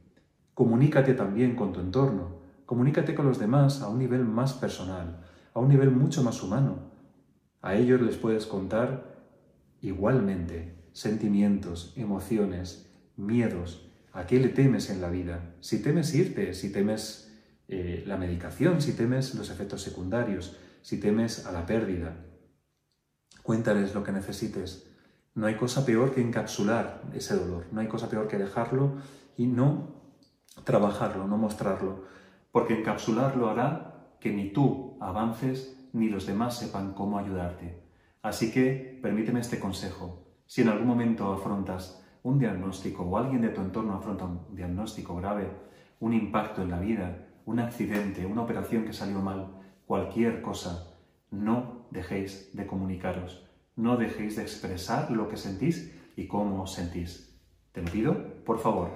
Comunícate 0.60 1.14
también 1.14 1.56
con 1.56 1.72
tu 1.72 1.80
entorno, 1.80 2.42
comunícate 2.66 3.16
con 3.16 3.26
los 3.26 3.40
demás 3.40 3.82
a 3.82 3.88
un 3.88 3.98
nivel 3.98 4.26
más 4.26 4.52
personal, 4.52 5.22
a 5.54 5.60
un 5.62 5.70
nivel 5.70 5.90
mucho 5.90 6.22
más 6.22 6.44
humano. 6.44 6.92
A 7.62 7.76
ellos 7.76 8.02
les 8.02 8.18
puedes 8.18 8.46
contar 8.46 9.24
igualmente 9.80 10.76
sentimientos, 10.92 11.94
emociones, 11.96 12.92
miedos, 13.16 13.90
a 14.12 14.28
qué 14.28 14.38
le 14.42 14.50
temes 14.50 14.90
en 14.90 15.00
la 15.00 15.10
vida. 15.10 15.56
Si 15.62 15.82
temes 15.82 16.14
irte, 16.14 16.54
si 16.54 16.74
temes 16.74 17.34
eh, 17.70 18.04
la 18.06 18.18
medicación, 18.18 18.82
si 18.82 18.92
temes 18.92 19.36
los 19.36 19.52
efectos 19.52 19.82
secundarios, 19.82 20.58
si 20.82 21.00
temes 21.00 21.46
a 21.46 21.54
la 21.54 21.66
pérdida. 21.66 22.18
Cuéntales 23.44 23.96
lo 23.96 24.04
que 24.04 24.12
necesites. 24.12 24.92
No 25.36 25.46
hay 25.46 25.56
cosa 25.56 25.86
peor 25.86 26.14
que 26.14 26.20
encapsular 26.20 27.04
ese 27.14 27.38
dolor, 27.38 27.68
no 27.72 27.80
hay 27.80 27.88
cosa 27.88 28.10
peor 28.10 28.28
que 28.28 28.38
dejarlo 28.38 28.98
y 29.38 29.48
no 29.48 29.99
trabajarlo, 30.64 31.28
no 31.28 31.38
mostrarlo, 31.38 32.04
porque 32.52 32.80
encapsularlo 32.80 33.50
hará 33.50 34.16
que 34.20 34.32
ni 34.32 34.52
tú 34.52 34.98
avances 35.00 35.90
ni 35.94 36.10
los 36.10 36.26
demás 36.26 36.58
sepan 36.58 36.94
cómo 36.94 37.18
ayudarte. 37.18 37.84
Así 38.22 38.52
que 38.52 39.00
permíteme 39.02 39.40
este 39.40 39.60
consejo. 39.60 40.26
Si 40.46 40.62
en 40.62 40.70
algún 40.70 40.88
momento 40.88 41.32
afrontas 41.32 42.06
un 42.24 42.38
diagnóstico 42.38 43.04
o 43.04 43.18
alguien 43.18 43.42
de 43.42 43.50
tu 43.50 43.62
entorno 43.62 43.94
afronta 43.94 44.26
un 44.26 44.56
diagnóstico 44.56 45.16
grave, 45.16 45.50
un 46.00 46.14
impacto 46.14 46.62
en 46.62 46.72
la 46.72 46.80
vida, 46.80 47.28
un 47.46 47.60
accidente, 47.60 48.26
una 48.26 48.42
operación 48.42 48.84
que 48.86 48.94
salió 48.94 49.20
mal, 49.20 49.56
cualquier 49.86 50.42
cosa, 50.42 50.96
no 51.32 51.88
dejéis 51.92 52.56
de 52.56 52.68
comunicaros, 52.68 53.48
no 53.76 53.98
dejéis 53.98 54.36
de 54.36 54.42
expresar 54.42 55.12
lo 55.12 55.30
que 55.30 55.38
sentís 55.38 55.96
y 56.16 56.28
cómo 56.28 56.68
sentís. 56.68 57.40
Te 57.72 57.82
lo 57.82 57.92
pido, 57.92 58.44
por 58.44 58.60
favor, 58.60 58.90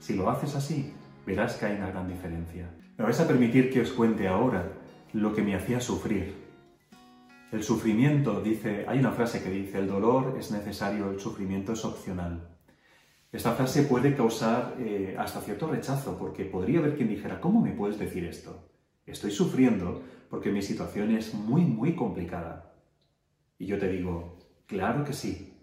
si 0.00 0.14
lo 0.14 0.28
haces 0.28 0.56
así, 0.56 0.92
verás 1.26 1.56
que 1.56 1.66
hay 1.66 1.76
una 1.76 1.90
gran 1.90 2.08
diferencia. 2.08 2.70
Me 2.96 3.04
vais 3.04 3.18
a 3.20 3.26
permitir 3.26 3.72
que 3.72 3.80
os 3.80 3.92
cuente 3.92 4.28
ahora 4.28 4.72
lo 5.12 5.34
que 5.34 5.42
me 5.42 5.54
hacía 5.54 5.80
sufrir. 5.80 6.34
El 7.52 7.62
sufrimiento, 7.62 8.40
dice, 8.40 8.84
hay 8.88 8.98
una 8.98 9.12
frase 9.12 9.42
que 9.42 9.50
dice, 9.50 9.78
el 9.78 9.86
dolor 9.86 10.36
es 10.38 10.50
necesario, 10.50 11.10
el 11.10 11.20
sufrimiento 11.20 11.72
es 11.72 11.84
opcional. 11.84 12.48
Esta 13.30 13.52
frase 13.52 13.82
puede 13.82 14.14
causar 14.14 14.76
eh, 14.78 15.16
hasta 15.18 15.40
cierto 15.40 15.68
rechazo, 15.68 16.16
porque 16.18 16.44
podría 16.44 16.78
haber 16.78 16.96
quien 16.96 17.08
dijera, 17.08 17.40
¿cómo 17.40 17.60
me 17.60 17.72
puedes 17.72 17.98
decir 17.98 18.24
esto? 18.24 18.70
Estoy 19.06 19.30
sufriendo 19.30 20.02
porque 20.30 20.50
mi 20.50 20.62
situación 20.62 21.16
es 21.16 21.34
muy, 21.34 21.62
muy 21.62 21.94
complicada. 21.94 22.74
Y 23.58 23.66
yo 23.66 23.78
te 23.78 23.88
digo, 23.88 24.38
claro 24.66 25.04
que 25.04 25.12
sí, 25.12 25.54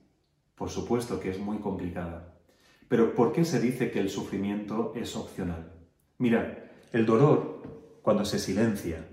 por 0.55 0.69
supuesto 0.69 1.19
que 1.19 1.29
es 1.29 1.39
muy 1.39 1.57
complicada. 1.57 2.30
Pero 2.91 3.15
¿por 3.15 3.31
qué 3.31 3.45
se 3.45 3.61
dice 3.61 3.89
que 3.89 4.01
el 4.01 4.09
sufrimiento 4.09 4.91
es 4.97 5.15
opcional? 5.15 5.71
Mira, 6.17 6.73
el 6.91 7.05
dolor, 7.05 8.01
cuando 8.01 8.25
se 8.25 8.37
silencia, 8.37 9.07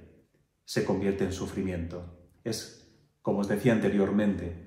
se 0.64 0.84
convierte 0.84 1.22
en 1.22 1.32
sufrimiento. 1.32 2.28
Es, 2.42 2.92
como 3.22 3.38
os 3.38 3.46
decía 3.46 3.72
anteriormente, 3.72 4.66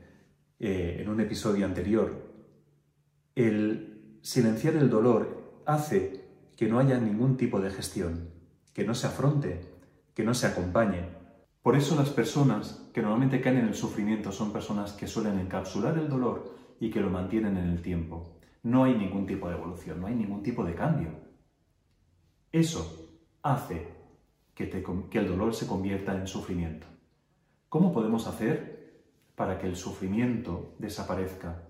eh, 0.59 0.99
en 1.01 1.09
un 1.09 1.19
episodio 1.19 1.65
anterior, 1.65 2.23
el 3.35 4.17
silenciar 4.21 4.77
el 4.77 4.89
dolor 4.89 5.61
hace 5.65 6.23
que 6.55 6.69
no 6.69 6.79
haya 6.79 6.97
ningún 6.97 7.35
tipo 7.35 7.59
de 7.59 7.69
gestión, 7.69 8.29
que 8.73 8.85
no 8.85 8.95
se 8.95 9.07
afronte, 9.07 9.59
que 10.13 10.23
no 10.23 10.33
se 10.33 10.47
acompañe. 10.47 11.09
Por 11.61 11.75
eso 11.75 11.97
las 11.97 12.11
personas 12.11 12.89
que 12.93 13.01
normalmente 13.01 13.41
caen 13.41 13.57
en 13.57 13.67
el 13.67 13.75
sufrimiento 13.75 14.31
son 14.31 14.53
personas 14.53 14.93
que 14.93 15.07
suelen 15.07 15.37
encapsular 15.37 15.97
el 15.97 16.07
dolor 16.07 16.55
y 16.79 16.89
que 16.89 17.01
lo 17.01 17.09
mantienen 17.09 17.57
en 17.57 17.67
el 17.67 17.81
tiempo 17.81 18.37
no 18.63 18.83
hay 18.83 18.95
ningún 18.95 19.25
tipo 19.25 19.49
de 19.49 19.55
evolución, 19.55 19.99
no 19.99 20.07
hay 20.07 20.15
ningún 20.15 20.43
tipo 20.43 20.63
de 20.63 20.75
cambio. 20.75 21.09
Eso 22.51 23.19
hace 23.41 23.87
que, 24.53 25.19
el 25.19 25.27
dolor 25.27 25.53
se 25.53 25.67
convierta 25.67 26.15
en 26.15 26.27
sufrimiento. 26.27 26.87
¿Cómo 27.69 27.91
podemos 27.91 28.27
hacer 28.27 29.03
para 29.35 29.57
que 29.57 29.67
el 29.67 29.75
sufrimiento 29.75 30.75
desaparezca? 30.77 31.69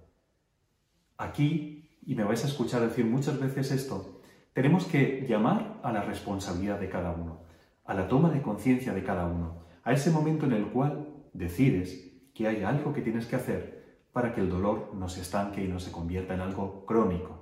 Aquí, 1.18 1.98
y 2.06 2.16
me 2.16 2.24
vais 2.24 2.44
a 2.44 2.48
escuchar 2.48 2.82
decir 2.82 3.06
muchas 3.06 3.40
veces 3.40 3.72
esto, 3.72 4.22
tenemos 4.54 4.86
que 4.86 5.26
llamar 5.30 5.80
a 5.84 5.92
la 5.92 6.04
responsabilidad 6.04 6.80
de 6.80 6.90
cada 6.90 7.12
uno, 7.12 7.44
a 7.86 7.94
la 7.94 8.08
toma 8.08 8.32
de 8.32 8.42
conciencia 8.42 8.94
de 8.94 9.04
cada 9.04 9.28
uno, 9.28 9.66
a 9.84 9.94
ese 9.94 10.12
momento 10.12 10.46
en 10.46 10.54
el 10.54 10.68
cual 10.68 11.08
decides 11.34 12.12
que 12.34 12.48
hay 12.48 12.64
algo 12.64 12.92
que 12.92 13.02
tienes 13.02 13.28
que 13.28 13.36
hacer 13.36 13.81
para 14.13 14.34
que 14.34 14.41
el 14.41 14.50
dolor 14.50 14.91
no 14.94 15.10
se 15.10 15.22
estanque 15.22 15.63
y 15.63 15.68
no 15.68 15.80
se 15.80 15.91
convierta 15.91 16.34
en 16.34 16.41
algo 16.41 16.86
crónico. 16.86 17.41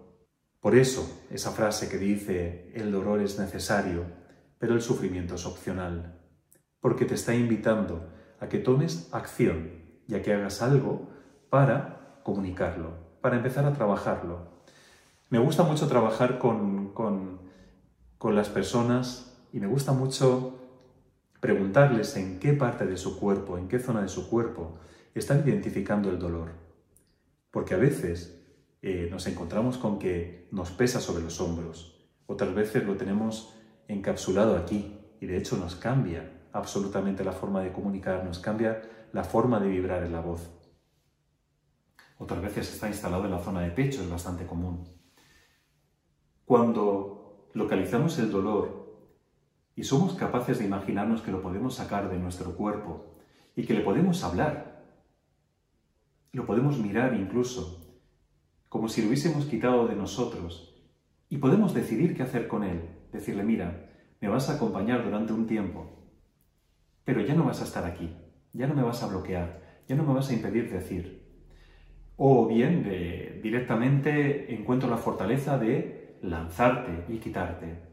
Por 0.60 0.76
eso, 0.76 1.26
esa 1.30 1.52
frase 1.52 1.90
que 1.90 1.98
dice, 1.98 2.72
el 2.76 2.92
dolor 2.92 3.22
es 3.22 3.40
necesario, 3.40 4.06
pero 4.58 4.74
el 4.74 4.82
sufrimiento 4.82 5.36
es 5.36 5.46
opcional, 5.46 6.20
porque 6.82 7.06
te 7.06 7.16
está 7.16 7.34
invitando 7.34 8.10
a 8.40 8.50
que 8.50 8.60
tomes 8.60 9.10
acción 9.14 9.72
y 10.08 10.16
a 10.16 10.22
que 10.22 10.34
hagas 10.34 10.62
algo 10.62 11.10
para 11.50 12.22
comunicarlo, 12.24 12.92
para 13.22 13.38
empezar 13.38 13.66
a 13.66 13.74
trabajarlo. 13.74 14.60
Me 15.30 15.40
gusta 15.40 15.64
mucho 15.64 15.88
trabajar 15.88 16.40
con, 16.40 16.94
con, 16.94 17.40
con 18.18 18.36
las 18.36 18.50
personas 18.50 19.38
y 19.54 19.60
me 19.60 19.68
gusta 19.68 19.94
mucho 19.94 20.60
preguntarles 21.40 22.18
en 22.18 22.40
qué 22.40 22.54
parte 22.54 22.86
de 22.86 22.98
su 22.98 23.20
cuerpo, 23.20 23.58
en 23.58 23.68
qué 23.68 23.80
zona 23.80 24.02
de 24.02 24.10
su 24.10 24.30
cuerpo 24.30 24.80
están 25.14 25.48
identificando 25.48 26.10
el 26.10 26.20
dolor. 26.20 26.52
Porque 27.52 27.74
a 27.74 27.78
veces 27.78 28.46
eh, 28.82 29.08
nos 29.12 29.26
encontramos 29.28 29.78
con 29.78 30.00
que 30.00 30.48
nos 30.52 30.72
pesa 30.72 31.02
sobre 31.02 31.24
los 31.24 31.42
hombros, 31.42 32.08
otras 32.28 32.54
veces 32.54 32.86
lo 32.86 32.96
tenemos 32.96 33.56
encapsulado 33.88 34.56
aquí 34.56 35.00
y 35.20 35.26
de 35.26 35.38
hecho 35.38 35.58
nos 35.58 35.76
cambia 35.76 36.32
absolutamente 36.54 37.24
la 37.24 37.32
forma 37.32 37.62
de 37.62 37.72
comunicar, 37.72 38.24
nos 38.24 38.40
cambia 38.40 38.82
la 39.12 39.24
forma 39.24 39.60
de 39.60 39.68
vibrar 39.68 40.04
en 40.04 40.14
la 40.14 40.22
voz. 40.22 40.50
Otras 42.20 42.42
veces 42.42 42.72
está 42.72 42.88
instalado 42.88 43.26
en 43.26 43.32
la 43.32 43.40
zona 43.40 43.62
de 43.62 43.72
pecho, 43.72 44.02
es 44.02 44.10
bastante 44.10 44.46
común. 44.46 44.88
Cuando 46.46 47.50
localizamos 47.54 48.20
el 48.20 48.32
dolor 48.32 48.98
y 49.76 49.84
somos 49.84 50.14
capaces 50.14 50.60
de 50.60 50.66
imaginarnos 50.66 51.22
que 51.22 51.32
lo 51.32 51.42
podemos 51.42 51.76
sacar 51.76 52.10
de 52.10 52.18
nuestro 52.20 52.56
cuerpo 52.56 53.16
y 53.56 53.66
que 53.66 53.74
le 53.74 53.82
podemos 53.82 54.24
hablar, 54.24 54.69
lo 56.32 56.46
podemos 56.46 56.78
mirar 56.78 57.14
incluso 57.14 57.90
como 58.70 58.88
si 58.88 59.02
lo 59.02 59.08
hubiésemos 59.08 59.46
quitado 59.46 59.88
de 59.88 59.96
nosotros 59.96 60.76
y 61.28 61.38
podemos 61.38 61.74
decidir 61.74 62.16
qué 62.16 62.24
hacer 62.24 62.48
con 62.48 62.64
él. 62.64 62.82
Decirle, 63.12 63.44
mira, 63.44 63.90
me 64.22 64.30
vas 64.30 64.50
a 64.50 64.56
acompañar 64.56 65.04
durante 65.04 65.34
un 65.34 65.48
tiempo, 65.48 65.88
pero 67.04 67.22
ya 67.22 67.34
no 67.34 67.46
vas 67.46 67.62
a 67.62 67.64
estar 67.64 67.86
aquí, 67.86 68.16
ya 68.54 68.68
no 68.68 68.76
me 68.76 68.84
vas 68.84 69.02
a 69.02 69.08
bloquear, 69.08 69.84
ya 69.88 69.96
no 69.96 70.04
me 70.04 70.14
vas 70.14 70.30
a 70.30 70.34
impedir 70.34 70.72
decir. 70.72 71.28
O 72.18 72.48
bien 72.48 72.84
directamente 73.42 74.54
encuentro 74.54 74.90
la 74.90 74.98
fortaleza 74.98 75.58
de 75.58 76.18
lanzarte 76.22 77.12
y 77.12 77.18
quitarte. 77.18 77.90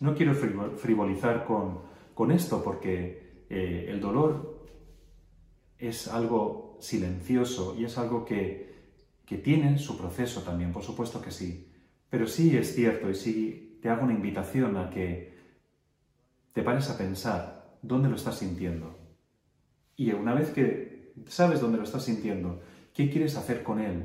No 0.00 0.14
quiero 0.14 0.34
frivolizar 0.34 1.44
con, 1.44 2.30
esto 2.30 2.62
porque 2.62 3.44
eh, 3.50 3.86
el 3.88 4.00
dolor 4.00 4.66
es 5.78 6.08
algo 6.08 6.65
silencioso 6.80 7.76
y 7.78 7.84
es 7.84 7.98
algo 7.98 8.24
que, 8.24 8.74
que 9.24 9.38
tiene 9.38 9.78
su 9.78 9.96
proceso 9.96 10.42
también, 10.42 10.72
por 10.72 10.82
supuesto 10.82 11.20
que 11.20 11.30
sí. 11.30 11.72
Pero 12.08 12.26
sí 12.26 12.56
es 12.56 12.74
cierto 12.74 13.10
y 13.10 13.14
sí 13.14 13.78
te 13.82 13.88
hago 13.88 14.04
una 14.04 14.14
invitación 14.14 14.76
a 14.76 14.90
que 14.90 15.34
te 16.52 16.62
pares 16.62 16.88
a 16.90 16.96
pensar 16.96 17.78
dónde 17.82 18.08
lo 18.08 18.16
estás 18.16 18.38
sintiendo. 18.38 18.98
Y 19.96 20.12
una 20.12 20.34
vez 20.34 20.50
que 20.50 21.12
sabes 21.26 21.60
dónde 21.60 21.78
lo 21.78 21.84
estás 21.84 22.04
sintiendo, 22.04 22.60
¿qué 22.94 23.10
quieres 23.10 23.36
hacer 23.36 23.62
con 23.62 23.80
él? 23.80 24.04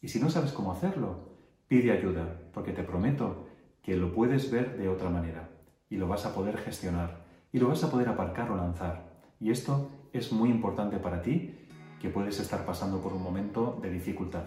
Y 0.00 0.08
si 0.08 0.20
no 0.20 0.30
sabes 0.30 0.52
cómo 0.52 0.72
hacerlo, 0.72 1.36
pide 1.66 1.92
ayuda, 1.92 2.40
porque 2.52 2.72
te 2.72 2.82
prometo 2.82 3.46
que 3.82 3.96
lo 3.96 4.12
puedes 4.12 4.50
ver 4.50 4.78
de 4.78 4.88
otra 4.88 5.10
manera 5.10 5.50
y 5.90 5.96
lo 5.96 6.08
vas 6.08 6.26
a 6.26 6.34
poder 6.34 6.56
gestionar 6.58 7.24
y 7.52 7.58
lo 7.58 7.68
vas 7.68 7.82
a 7.84 7.90
poder 7.90 8.08
aparcar 8.08 8.50
o 8.50 8.56
lanzar. 8.56 9.08
Y 9.40 9.50
esto 9.50 9.90
es 10.12 10.32
muy 10.32 10.50
importante 10.50 10.98
para 10.98 11.22
ti, 11.22 11.54
que 12.00 12.10
puedes 12.10 12.38
estar 12.40 12.64
pasando 12.64 13.00
por 13.00 13.12
un 13.12 13.22
momento 13.22 13.78
de 13.82 13.90
dificultad. 13.90 14.44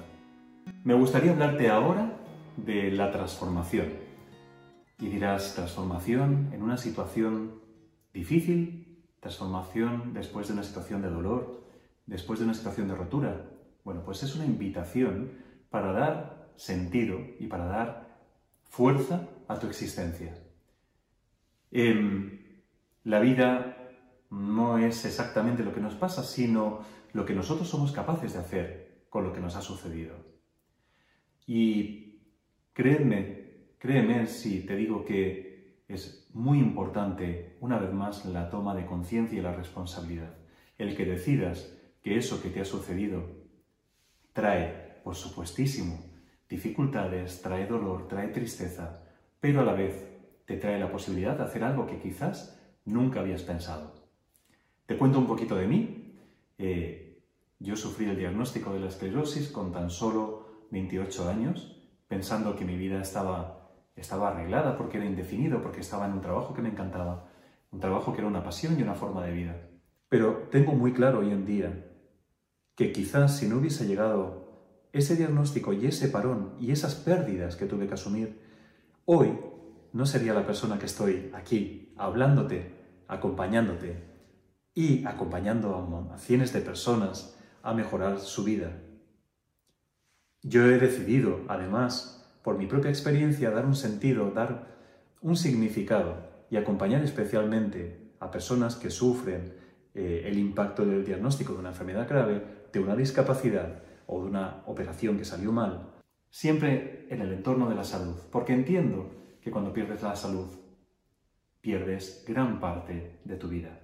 Me 0.83 0.93
gustaría 0.93 1.31
hablarte 1.31 1.69
ahora 1.69 2.17
de 2.57 2.91
la 2.91 3.11
transformación. 3.11 3.89
Y 4.99 5.07
dirás, 5.07 5.55
transformación 5.55 6.49
en 6.53 6.61
una 6.61 6.77
situación 6.77 7.59
difícil, 8.13 9.03
transformación 9.19 10.13
después 10.13 10.47
de 10.47 10.53
una 10.53 10.63
situación 10.63 11.01
de 11.01 11.09
dolor, 11.09 11.67
después 12.05 12.39
de 12.39 12.45
una 12.45 12.53
situación 12.53 12.87
de 12.87 12.95
rotura. 12.95 13.49
Bueno, 13.83 14.03
pues 14.03 14.23
es 14.23 14.35
una 14.35 14.45
invitación 14.45 15.31
para 15.69 15.91
dar 15.91 16.51
sentido 16.55 17.19
y 17.39 17.47
para 17.47 17.65
dar 17.65 18.19
fuerza 18.63 19.27
a 19.47 19.59
tu 19.59 19.67
existencia. 19.67 20.37
La 23.03 23.19
vida 23.19 23.70
es 24.81 25.05
exactamente 25.05 25.63
lo 25.63 25.73
que 25.73 25.81
nos 25.81 25.95
pasa, 25.95 26.23
sino 26.23 26.81
lo 27.13 27.25
que 27.25 27.33
nosotros 27.33 27.67
somos 27.67 27.91
capaces 27.91 28.33
de 28.33 28.39
hacer 28.39 29.05
con 29.09 29.23
lo 29.23 29.33
que 29.33 29.41
nos 29.41 29.55
ha 29.55 29.61
sucedido. 29.61 30.15
Y 31.45 32.21
créeme, 32.73 33.73
créeme 33.77 34.27
si 34.27 34.65
te 34.65 34.75
digo 34.75 35.03
que 35.03 35.83
es 35.87 36.29
muy 36.33 36.59
importante, 36.59 37.57
una 37.59 37.77
vez 37.77 37.91
más, 37.91 38.25
la 38.25 38.49
toma 38.49 38.73
de 38.75 38.85
conciencia 38.85 39.37
y 39.37 39.41
la 39.41 39.53
responsabilidad. 39.53 40.33
El 40.77 40.95
que 40.95 41.05
decidas 41.05 41.77
que 42.01 42.17
eso 42.17 42.41
que 42.41 42.49
te 42.49 42.61
ha 42.61 42.65
sucedido 42.65 43.23
trae, 44.33 45.01
por 45.03 45.15
supuestísimo, 45.15 45.99
dificultades, 46.49 47.41
trae 47.41 47.67
dolor, 47.67 48.07
trae 48.07 48.29
tristeza, 48.29 49.03
pero 49.39 49.61
a 49.61 49.65
la 49.65 49.73
vez 49.73 50.07
te 50.45 50.57
trae 50.57 50.79
la 50.79 50.91
posibilidad 50.91 51.37
de 51.37 51.43
hacer 51.43 51.63
algo 51.63 51.85
que 51.85 51.99
quizás 51.99 52.59
nunca 52.85 53.19
habías 53.19 53.43
pensado. 53.43 54.00
Te 54.91 54.97
cuento 54.97 55.19
un 55.19 55.25
poquito 55.25 55.55
de 55.55 55.67
mí. 55.67 56.17
Eh, 56.57 57.23
yo 57.59 57.77
sufrí 57.77 58.09
el 58.09 58.17
diagnóstico 58.17 58.73
de 58.73 58.81
la 58.81 58.89
esclerosis 58.89 59.47
con 59.47 59.71
tan 59.71 59.89
solo 59.89 60.65
28 60.71 61.29
años, 61.29 61.81
pensando 62.09 62.57
que 62.57 62.65
mi 62.65 62.75
vida 62.75 63.01
estaba, 63.01 63.71
estaba 63.95 64.31
arreglada 64.31 64.75
porque 64.75 64.97
era 64.97 65.05
indefinido, 65.05 65.61
porque 65.61 65.79
estaba 65.79 66.07
en 66.07 66.11
un 66.11 66.19
trabajo 66.19 66.53
que 66.53 66.61
me 66.61 66.67
encantaba, 66.67 67.29
un 67.71 67.79
trabajo 67.79 68.11
que 68.11 68.19
era 68.19 68.27
una 68.27 68.43
pasión 68.43 68.77
y 68.77 68.83
una 68.83 68.93
forma 68.93 69.23
de 69.23 69.31
vida. 69.31 69.55
Pero 70.09 70.49
tengo 70.51 70.73
muy 70.73 70.91
claro 70.91 71.19
hoy 71.19 71.31
en 71.31 71.45
día 71.45 71.85
que 72.75 72.91
quizás 72.91 73.37
si 73.37 73.47
no 73.47 73.59
hubiese 73.59 73.87
llegado 73.87 74.89
ese 74.91 75.15
diagnóstico 75.15 75.71
y 75.71 75.85
ese 75.85 76.09
parón 76.09 76.55
y 76.59 76.71
esas 76.71 76.95
pérdidas 76.95 77.55
que 77.55 77.65
tuve 77.65 77.87
que 77.87 77.93
asumir, 77.93 78.41
hoy 79.05 79.39
no 79.93 80.05
sería 80.05 80.33
la 80.33 80.45
persona 80.45 80.77
que 80.79 80.87
estoy 80.87 81.31
aquí, 81.33 81.93
hablándote, 81.95 82.73
acompañándote 83.07 84.10
y 84.73 85.05
acompañando 85.05 86.09
a 86.13 86.17
cientos 86.17 86.53
de 86.53 86.61
personas 86.61 87.37
a 87.63 87.73
mejorar 87.73 88.19
su 88.19 88.43
vida. 88.43 88.71
Yo 90.41 90.65
he 90.65 90.79
decidido, 90.79 91.41
además, 91.47 92.25
por 92.41 92.57
mi 92.57 92.65
propia 92.65 92.89
experiencia, 92.89 93.51
dar 93.51 93.65
un 93.65 93.75
sentido, 93.75 94.31
dar 94.31 94.67
un 95.21 95.35
significado 95.35 96.17
y 96.49 96.57
acompañar 96.57 97.03
especialmente 97.03 98.13
a 98.19 98.31
personas 98.31 98.75
que 98.75 98.89
sufren 98.89 99.53
eh, 99.93 100.23
el 100.25 100.37
impacto 100.37 100.85
del 100.85 101.05
diagnóstico 101.05 101.53
de 101.53 101.59
una 101.59 101.69
enfermedad 101.69 102.07
grave, 102.07 102.43
de 102.71 102.79
una 102.79 102.95
discapacidad 102.95 103.83
o 104.07 104.23
de 104.23 104.29
una 104.29 104.63
operación 104.65 105.17
que 105.17 105.25
salió 105.25 105.51
mal, 105.51 105.91
siempre 106.29 107.07
en 107.09 107.21
el 107.21 107.33
entorno 107.33 107.69
de 107.69 107.75
la 107.75 107.83
salud, 107.83 108.15
porque 108.31 108.53
entiendo 108.53 109.11
que 109.41 109.51
cuando 109.51 109.73
pierdes 109.73 110.01
la 110.01 110.15
salud, 110.15 110.47
pierdes 111.59 112.23
gran 112.27 112.59
parte 112.59 113.19
de 113.25 113.35
tu 113.35 113.47
vida. 113.47 113.80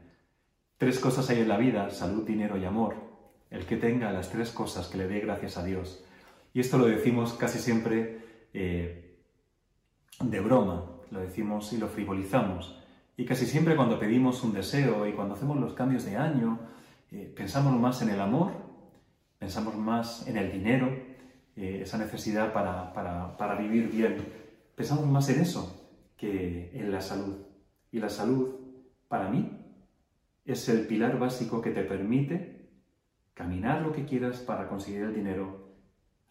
Tres 0.78 1.00
cosas 1.00 1.28
hay 1.32 1.40
en 1.40 1.48
la 1.48 1.58
vida, 1.58 1.90
salud, 1.90 2.24
dinero 2.24 2.56
y 2.58 2.66
amor. 2.66 2.96
El 3.50 3.66
que 3.66 3.78
tenga 3.78 4.12
las 4.12 4.30
tres 4.30 4.52
cosas 4.52 4.88
que 4.88 4.98
le 5.00 5.08
dé 5.08 5.22
gracias 5.22 5.58
a 5.58 5.64
Dios. 5.64 6.04
Y 6.54 6.60
esto 6.60 6.78
lo 6.78 6.86
decimos 6.86 7.34
casi 7.34 7.58
siempre 7.58 8.48
eh, 8.54 9.18
de 10.20 10.40
broma, 10.40 10.86
lo 11.10 11.20
decimos 11.20 11.74
y 11.74 11.78
lo 11.78 11.88
frivolizamos. 11.88 12.80
Y 13.16 13.26
casi 13.26 13.48
siempre 13.48 13.76
cuando 13.76 14.00
pedimos 14.00 14.44
un 14.44 14.54
deseo 14.54 15.08
y 15.08 15.14
cuando 15.14 15.34
hacemos 15.34 15.58
los 15.58 15.74
cambios 15.74 16.06
de 16.06 16.16
año, 16.16 16.60
eh, 17.12 17.34
pensamos 17.36 17.74
más 17.80 18.04
en 18.04 18.10
el 18.10 18.22
amor, 18.22 18.52
pensamos 19.40 19.76
más 19.76 20.28
en 20.28 20.38
el 20.38 20.52
dinero, 20.52 20.90
eh, 21.56 21.80
esa 21.82 21.98
necesidad 21.98 22.54
para, 22.54 22.94
para 22.94 23.56
vivir 23.56 23.90
bien. 23.90 24.18
Pensamos 24.76 25.08
más 25.08 25.28
en 25.30 25.42
eso 25.42 25.90
que 26.16 26.70
en 26.76 26.92
la 26.92 27.02
salud. 27.02 27.38
Y 27.92 28.00
la 28.00 28.10
salud, 28.10 28.54
para 29.08 29.30
mí, 29.30 29.57
es 30.48 30.68
el 30.70 30.88
pilar 30.88 31.20
básico 31.20 31.62
que 31.62 31.72
te 31.72 31.84
permite 31.84 32.70
caminar 33.34 33.82
lo 33.82 33.92
que 33.92 34.06
quieras 34.06 34.40
para 34.40 34.68
conseguir 34.68 35.04
el 35.04 35.14
dinero, 35.14 35.76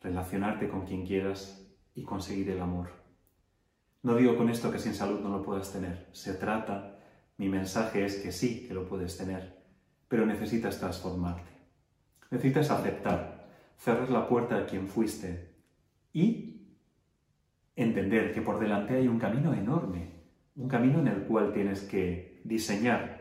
relacionarte 0.00 0.68
con 0.68 0.84
quien 0.84 1.06
quieras 1.06 1.70
y 1.94 2.02
conseguir 2.02 2.50
el 2.50 2.60
amor. 2.60 2.90
No 4.02 4.16
digo 4.16 4.36
con 4.36 4.48
esto 4.50 4.72
que 4.72 4.78
sin 4.78 4.94
salud 4.94 5.20
no 5.20 5.28
lo 5.28 5.42
puedas 5.42 5.72
tener. 5.72 6.08
Se 6.12 6.34
trata, 6.34 6.98
mi 7.36 7.48
mensaje 7.48 8.04
es 8.04 8.16
que 8.16 8.32
sí, 8.32 8.66
que 8.66 8.74
lo 8.74 8.88
puedes 8.88 9.16
tener, 9.16 9.62
pero 10.08 10.26
necesitas 10.26 10.80
transformarte. 10.80 11.50
Necesitas 12.30 12.70
aceptar, 12.70 13.48
cerrar 13.76 14.10
la 14.10 14.28
puerta 14.28 14.56
a 14.56 14.66
quien 14.66 14.88
fuiste 14.88 15.54
y 16.12 16.74
entender 17.76 18.32
que 18.32 18.42
por 18.42 18.58
delante 18.58 18.96
hay 18.96 19.06
un 19.06 19.18
camino 19.18 19.54
enorme 19.54 20.16
un 20.56 20.68
camino 20.68 21.00
en 21.00 21.08
el 21.08 21.22
cual 21.22 21.52
tienes 21.52 21.82
que 21.82 22.40
diseñar, 22.44 23.15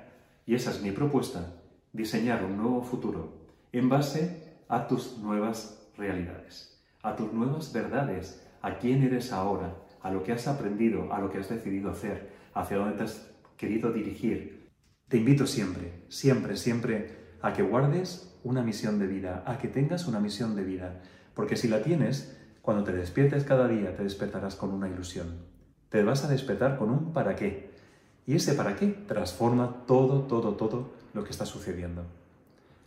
y 0.46 0.56
esa 0.56 0.72
es 0.72 0.82
mi 0.82 0.92
propuesta, 0.92 1.54
diseñar 1.94 2.44
un 2.44 2.58
nuevo 2.58 2.82
futuro 2.82 3.48
en 3.72 3.90
base 3.90 4.58
a 4.68 4.88
tus 4.88 5.18
nuevas 5.18 5.90
realidades, 5.98 6.82
a 7.02 7.16
tus 7.16 7.34
nuevas 7.34 7.72
verdades, 7.74 8.46
a 8.62 8.78
quién 8.78 9.04
eres 9.04 9.32
ahora, 9.32 9.76
a 10.02 10.12
lo 10.12 10.24
que 10.24 10.32
has 10.32 10.48
aprendido, 10.48 11.14
a 11.14 11.20
lo 11.20 11.30
que 11.30 11.40
has 11.40 11.50
decidido 11.50 11.90
hacer, 11.90 12.32
hacia 12.54 12.78
dónde 12.78 12.98
te 12.98 13.04
has 13.04 13.32
querido 13.58 13.92
dirigir. 13.92 14.70
Te 15.08 15.18
invito 15.18 15.48
siempre, 15.48 16.04
siempre, 16.10 16.58
siempre 16.58 17.36
a 17.42 17.54
que 17.54 17.64
guardes 17.64 18.38
una 18.44 18.62
misión 18.62 19.00
de 19.00 19.08
vida, 19.08 19.44
a 19.46 19.58
que 19.58 19.68
tengas 19.68 20.08
una 20.08 20.20
misión 20.20 20.56
de 20.56 20.64
vida, 20.64 21.02
porque 21.34 21.56
si 21.56 21.68
la 21.68 21.82
tienes, 21.82 22.38
cuando 22.62 22.84
te 22.84 22.94
despiertes 22.94 23.44
cada 23.44 23.68
día 23.68 23.96
te 23.96 24.04
despertarás 24.04 24.56
con 24.56 24.72
una 24.72 24.90
ilusión 24.90 25.56
te 25.96 26.04
vas 26.04 26.26
a 26.26 26.28
despertar 26.28 26.78
con 26.78 26.90
un 26.90 27.14
para 27.14 27.38
qué. 27.38 27.70
Y 28.28 28.36
ese 28.36 28.54
para 28.54 28.76
qué 28.76 28.88
transforma 28.88 29.86
todo, 29.86 30.22
todo, 30.22 30.56
todo 30.56 30.90
lo 31.14 31.24
que 31.24 31.32
está 31.32 31.46
sucediendo. 31.46 32.04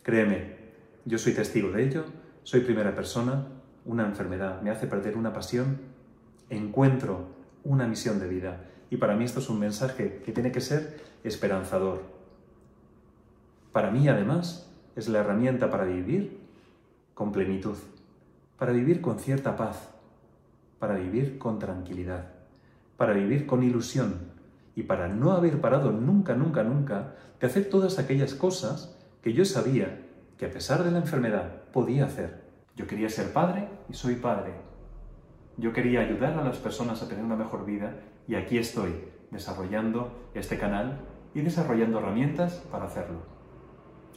Créeme, 0.03 0.57
yo 1.05 1.19
soy 1.19 1.35
testigo 1.35 1.71
de 1.71 1.85
ello, 1.85 2.05
soy 2.43 2.61
primera 2.61 2.95
persona, 2.95 3.47
una 3.85 4.05
enfermedad 4.05 4.61
me 4.63 4.71
hace 4.71 4.87
perder 4.87 5.17
una 5.17 5.33
pasión, 5.33 5.79
encuentro 6.51 7.29
una 7.65 7.87
misión 7.87 8.19
de 8.19 8.29
vida. 8.29 8.65
Y 8.91 8.97
para 8.97 9.15
mí 9.17 9.25
esto 9.25 9.41
es 9.41 9.49
un 9.49 9.61
mensaje 9.61 10.23
que 10.25 10.33
tiene 10.33 10.51
que 10.51 10.61
ser 10.61 11.01
esperanzador. 11.25 12.03
Para 13.73 13.91
mí, 13.91 14.09
además, 14.09 14.71
es 14.97 15.09
la 15.09 15.21
herramienta 15.21 15.71
para 15.71 15.85
vivir 15.85 16.41
con 17.15 17.33
plenitud, 17.33 17.77
para 18.59 18.73
vivir 18.73 19.01
con 19.01 19.19
cierta 19.19 19.57
paz, 19.57 19.91
para 20.79 20.97
vivir 20.97 21.39
con 21.39 21.59
tranquilidad 21.59 22.39
para 22.99 23.15
vivir 23.15 23.47
con 23.47 23.63
ilusión 23.63 24.19
y 24.79 24.85
para 24.85 25.09
no 25.09 25.33
haber 25.33 25.61
parado 25.61 25.91
nunca, 25.91 26.37
nunca, 26.37 26.63
nunca 26.63 27.17
de 27.41 27.49
hacer 27.49 27.69
todas 27.69 27.99
aquellas 27.99 28.35
cosas 28.35 28.97
que 29.23 29.33
yo 29.33 29.45
sabía 29.45 30.07
que 30.37 30.47
a 30.47 30.51
pesar 30.53 30.85
de 30.85 30.93
la 30.93 30.99
enfermedad 30.99 31.65
podía 31.73 32.05
hacer. 32.05 32.45
Yo 32.77 32.87
quería 32.87 33.09
ser 33.09 33.33
padre 33.33 33.69
y 33.89 33.95
soy 33.95 34.15
padre. 34.15 34.53
Yo 35.57 35.73
quería 35.73 36.03
ayudar 36.03 36.39
a 36.39 36.45
las 36.45 36.59
personas 36.59 37.03
a 37.03 37.09
tener 37.09 37.25
una 37.25 37.35
mejor 37.35 37.67
vida 37.67 37.97
y 38.29 38.37
aquí 38.37 38.57
estoy 38.57 38.93
desarrollando 39.33 40.31
este 40.35 40.59
canal 40.59 41.01
y 41.35 41.41
desarrollando 41.41 41.99
herramientas 41.99 42.65
para 42.71 42.85
hacerlo. 42.85 43.23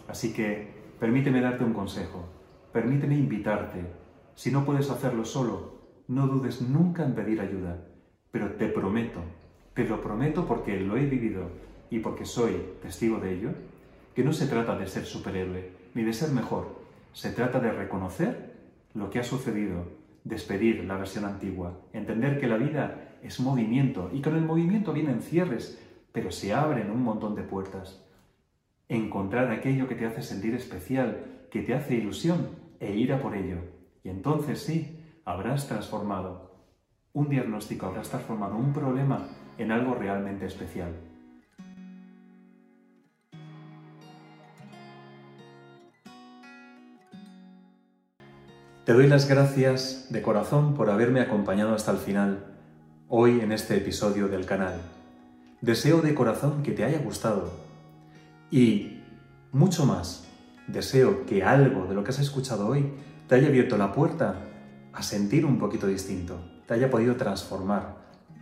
Así 0.07 0.31
que 0.31 0.93
permíteme 0.99 1.41
darte 1.41 1.63
un 1.63 1.73
consejo, 1.73 2.29
permíteme 2.71 3.15
invitarte. 3.15 3.83
Si 4.35 4.51
no 4.51 4.63
puedes 4.63 4.91
hacerlo 4.91 5.25
solo, 5.25 6.03
no 6.07 6.27
dudes 6.27 6.61
nunca 6.61 7.03
en 7.03 7.15
pedir 7.15 7.41
ayuda 7.41 7.79
pero 8.31 8.53
te 8.53 8.67
prometo, 8.67 9.19
te 9.73 9.85
lo 9.85 10.01
prometo 10.01 10.45
porque 10.45 10.79
lo 10.79 10.97
he 10.97 11.05
vivido 11.05 11.49
y 11.89 11.99
porque 11.99 12.25
soy 12.25 12.55
testigo 12.81 13.19
de 13.19 13.33
ello, 13.33 13.49
que 14.15 14.23
no 14.23 14.33
se 14.33 14.47
trata 14.47 14.77
de 14.77 14.87
ser 14.87 15.05
superhéroe 15.05 15.71
ni 15.93 16.03
de 16.03 16.13
ser 16.13 16.31
mejor, 16.31 16.81
se 17.13 17.31
trata 17.31 17.59
de 17.59 17.71
reconocer 17.71 18.51
lo 18.93 19.09
que 19.09 19.19
ha 19.19 19.23
sucedido, 19.23 19.85
despedir 20.23 20.83
la 20.85 20.97
versión 20.97 21.25
antigua, 21.25 21.79
entender 21.93 22.39
que 22.39 22.47
la 22.47 22.57
vida 22.57 23.17
es 23.23 23.39
movimiento 23.39 24.09
y 24.13 24.21
con 24.21 24.35
el 24.35 24.43
movimiento 24.43 24.93
vienen 24.93 25.21
cierres, 25.21 25.81
pero 26.11 26.31
se 26.31 26.53
abren 26.53 26.91
un 26.91 27.03
montón 27.03 27.35
de 27.35 27.43
puertas. 27.43 28.03
Encontrar 28.89 29.51
aquello 29.51 29.87
que 29.87 29.95
te 29.95 30.05
hace 30.05 30.21
sentir 30.21 30.53
especial, 30.55 31.47
que 31.49 31.61
te 31.61 31.73
hace 31.73 31.95
ilusión 31.95 32.49
e 32.79 32.93
ir 32.95 33.13
a 33.13 33.21
por 33.21 33.35
ello. 33.35 33.59
Y 34.03 34.09
entonces 34.09 34.61
sí, 34.61 34.99
habrás 35.23 35.67
transformado 35.67 36.51
un 37.13 37.29
diagnóstico, 37.29 37.85
habrás 37.85 38.09
transformado 38.09 38.55
un 38.55 38.73
problema 38.73 39.27
en 39.57 39.71
algo 39.71 39.95
realmente 39.95 40.45
especial. 40.45 40.91
Te 48.85 48.93
doy 48.93 49.07
las 49.07 49.29
gracias 49.29 50.07
de 50.09 50.21
corazón 50.21 50.73
por 50.73 50.89
haberme 50.89 51.21
acompañado 51.21 51.75
hasta 51.75 51.91
el 51.91 51.97
final, 51.97 52.45
hoy 53.07 53.39
en 53.39 53.51
este 53.51 53.77
episodio 53.77 54.27
del 54.27 54.45
canal. 54.45 54.81
Deseo 55.61 56.01
de 56.01 56.15
corazón 56.15 56.63
que 56.63 56.71
te 56.71 56.83
haya 56.83 56.97
gustado 56.97 57.51
y, 58.49 59.03
mucho 59.51 59.85
más, 59.85 60.27
deseo 60.67 61.25
que 61.25 61.43
algo 61.43 61.85
de 61.85 61.93
lo 61.93 62.03
que 62.03 62.09
has 62.09 62.19
escuchado 62.19 62.67
hoy 62.67 62.91
te 63.27 63.35
haya 63.35 63.47
abierto 63.47 63.77
la 63.77 63.93
puerta 63.93 64.35
a 64.93 65.03
sentir 65.03 65.45
un 65.45 65.59
poquito 65.59 65.87
distinto, 65.87 66.41
te 66.65 66.73
haya 66.73 66.89
podido 66.89 67.15
transformar 67.15 67.97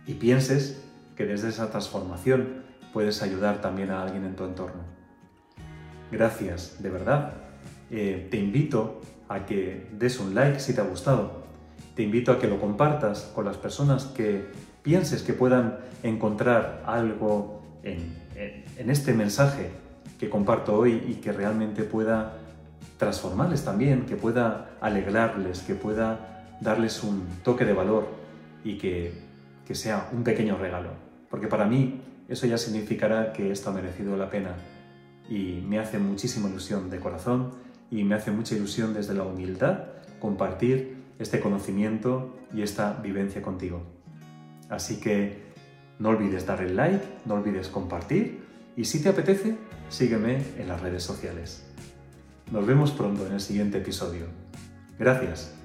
y 0.06 0.14
pienses 0.14 0.82
que 1.20 1.26
desde 1.26 1.50
esa 1.50 1.70
transformación 1.70 2.62
puedes 2.94 3.22
ayudar 3.22 3.60
también 3.60 3.90
a 3.90 4.02
alguien 4.02 4.24
en 4.24 4.36
tu 4.36 4.44
entorno. 4.44 4.80
Gracias, 6.10 6.82
de 6.82 6.88
verdad. 6.88 7.34
Eh, 7.90 8.28
te 8.30 8.38
invito 8.38 9.02
a 9.28 9.44
que 9.44 9.90
des 9.92 10.18
un 10.18 10.34
like 10.34 10.60
si 10.60 10.72
te 10.72 10.80
ha 10.80 10.84
gustado. 10.84 11.44
Te 11.94 12.04
invito 12.04 12.32
a 12.32 12.38
que 12.38 12.48
lo 12.48 12.58
compartas 12.58 13.30
con 13.34 13.44
las 13.44 13.58
personas 13.58 14.06
que 14.06 14.46
pienses 14.82 15.22
que 15.22 15.34
puedan 15.34 15.80
encontrar 16.02 16.82
algo 16.86 17.60
en, 17.82 18.16
este 18.78 19.12
mensaje 19.12 19.72
que 20.18 20.30
comparto 20.30 20.74
hoy 20.74 21.04
y 21.06 21.16
que 21.16 21.32
realmente 21.32 21.82
pueda 21.82 22.38
transformarles 22.96 23.62
también, 23.62 24.06
que 24.06 24.16
pueda 24.16 24.70
alegrarles, 24.80 25.60
que 25.60 25.74
pueda 25.74 26.46
darles 26.62 27.04
un 27.04 27.26
toque 27.44 27.66
de 27.66 27.74
valor 27.74 28.08
y 28.64 28.78
que, 28.78 29.12
que 29.66 29.74
sea 29.74 30.08
un 30.14 30.24
pequeño 30.24 30.56
regalo. 30.56 31.09
Porque 31.30 31.46
para 31.46 31.64
mí 31.64 32.02
eso 32.28 32.46
ya 32.46 32.58
significará 32.58 33.32
que 33.32 33.50
esto 33.50 33.70
ha 33.70 33.72
merecido 33.72 34.16
la 34.16 34.28
pena 34.28 34.56
y 35.28 35.62
me 35.66 35.78
hace 35.78 35.98
muchísima 35.98 36.48
ilusión 36.48 36.90
de 36.90 36.98
corazón 37.00 37.52
y 37.90 38.04
me 38.04 38.16
hace 38.16 38.30
mucha 38.30 38.54
ilusión 38.54 38.92
desde 38.92 39.14
la 39.14 39.22
humildad 39.22 39.84
compartir 40.18 40.96
este 41.18 41.40
conocimiento 41.40 42.36
y 42.52 42.62
esta 42.62 42.94
vivencia 42.94 43.42
contigo. 43.42 43.82
Así 44.68 45.00
que 45.00 45.50
no 45.98 46.10
olvides 46.10 46.46
dar 46.46 46.62
el 46.62 46.76
like, 46.76 47.04
no 47.26 47.34
olvides 47.34 47.68
compartir 47.68 48.40
y 48.76 48.84
si 48.84 49.02
te 49.02 49.08
apetece, 49.08 49.56
sígueme 49.88 50.42
en 50.58 50.68
las 50.68 50.80
redes 50.80 51.02
sociales. 51.02 51.64
Nos 52.50 52.66
vemos 52.66 52.90
pronto 52.90 53.26
en 53.26 53.34
el 53.34 53.40
siguiente 53.40 53.78
episodio. 53.78 54.26
Gracias. 54.98 55.59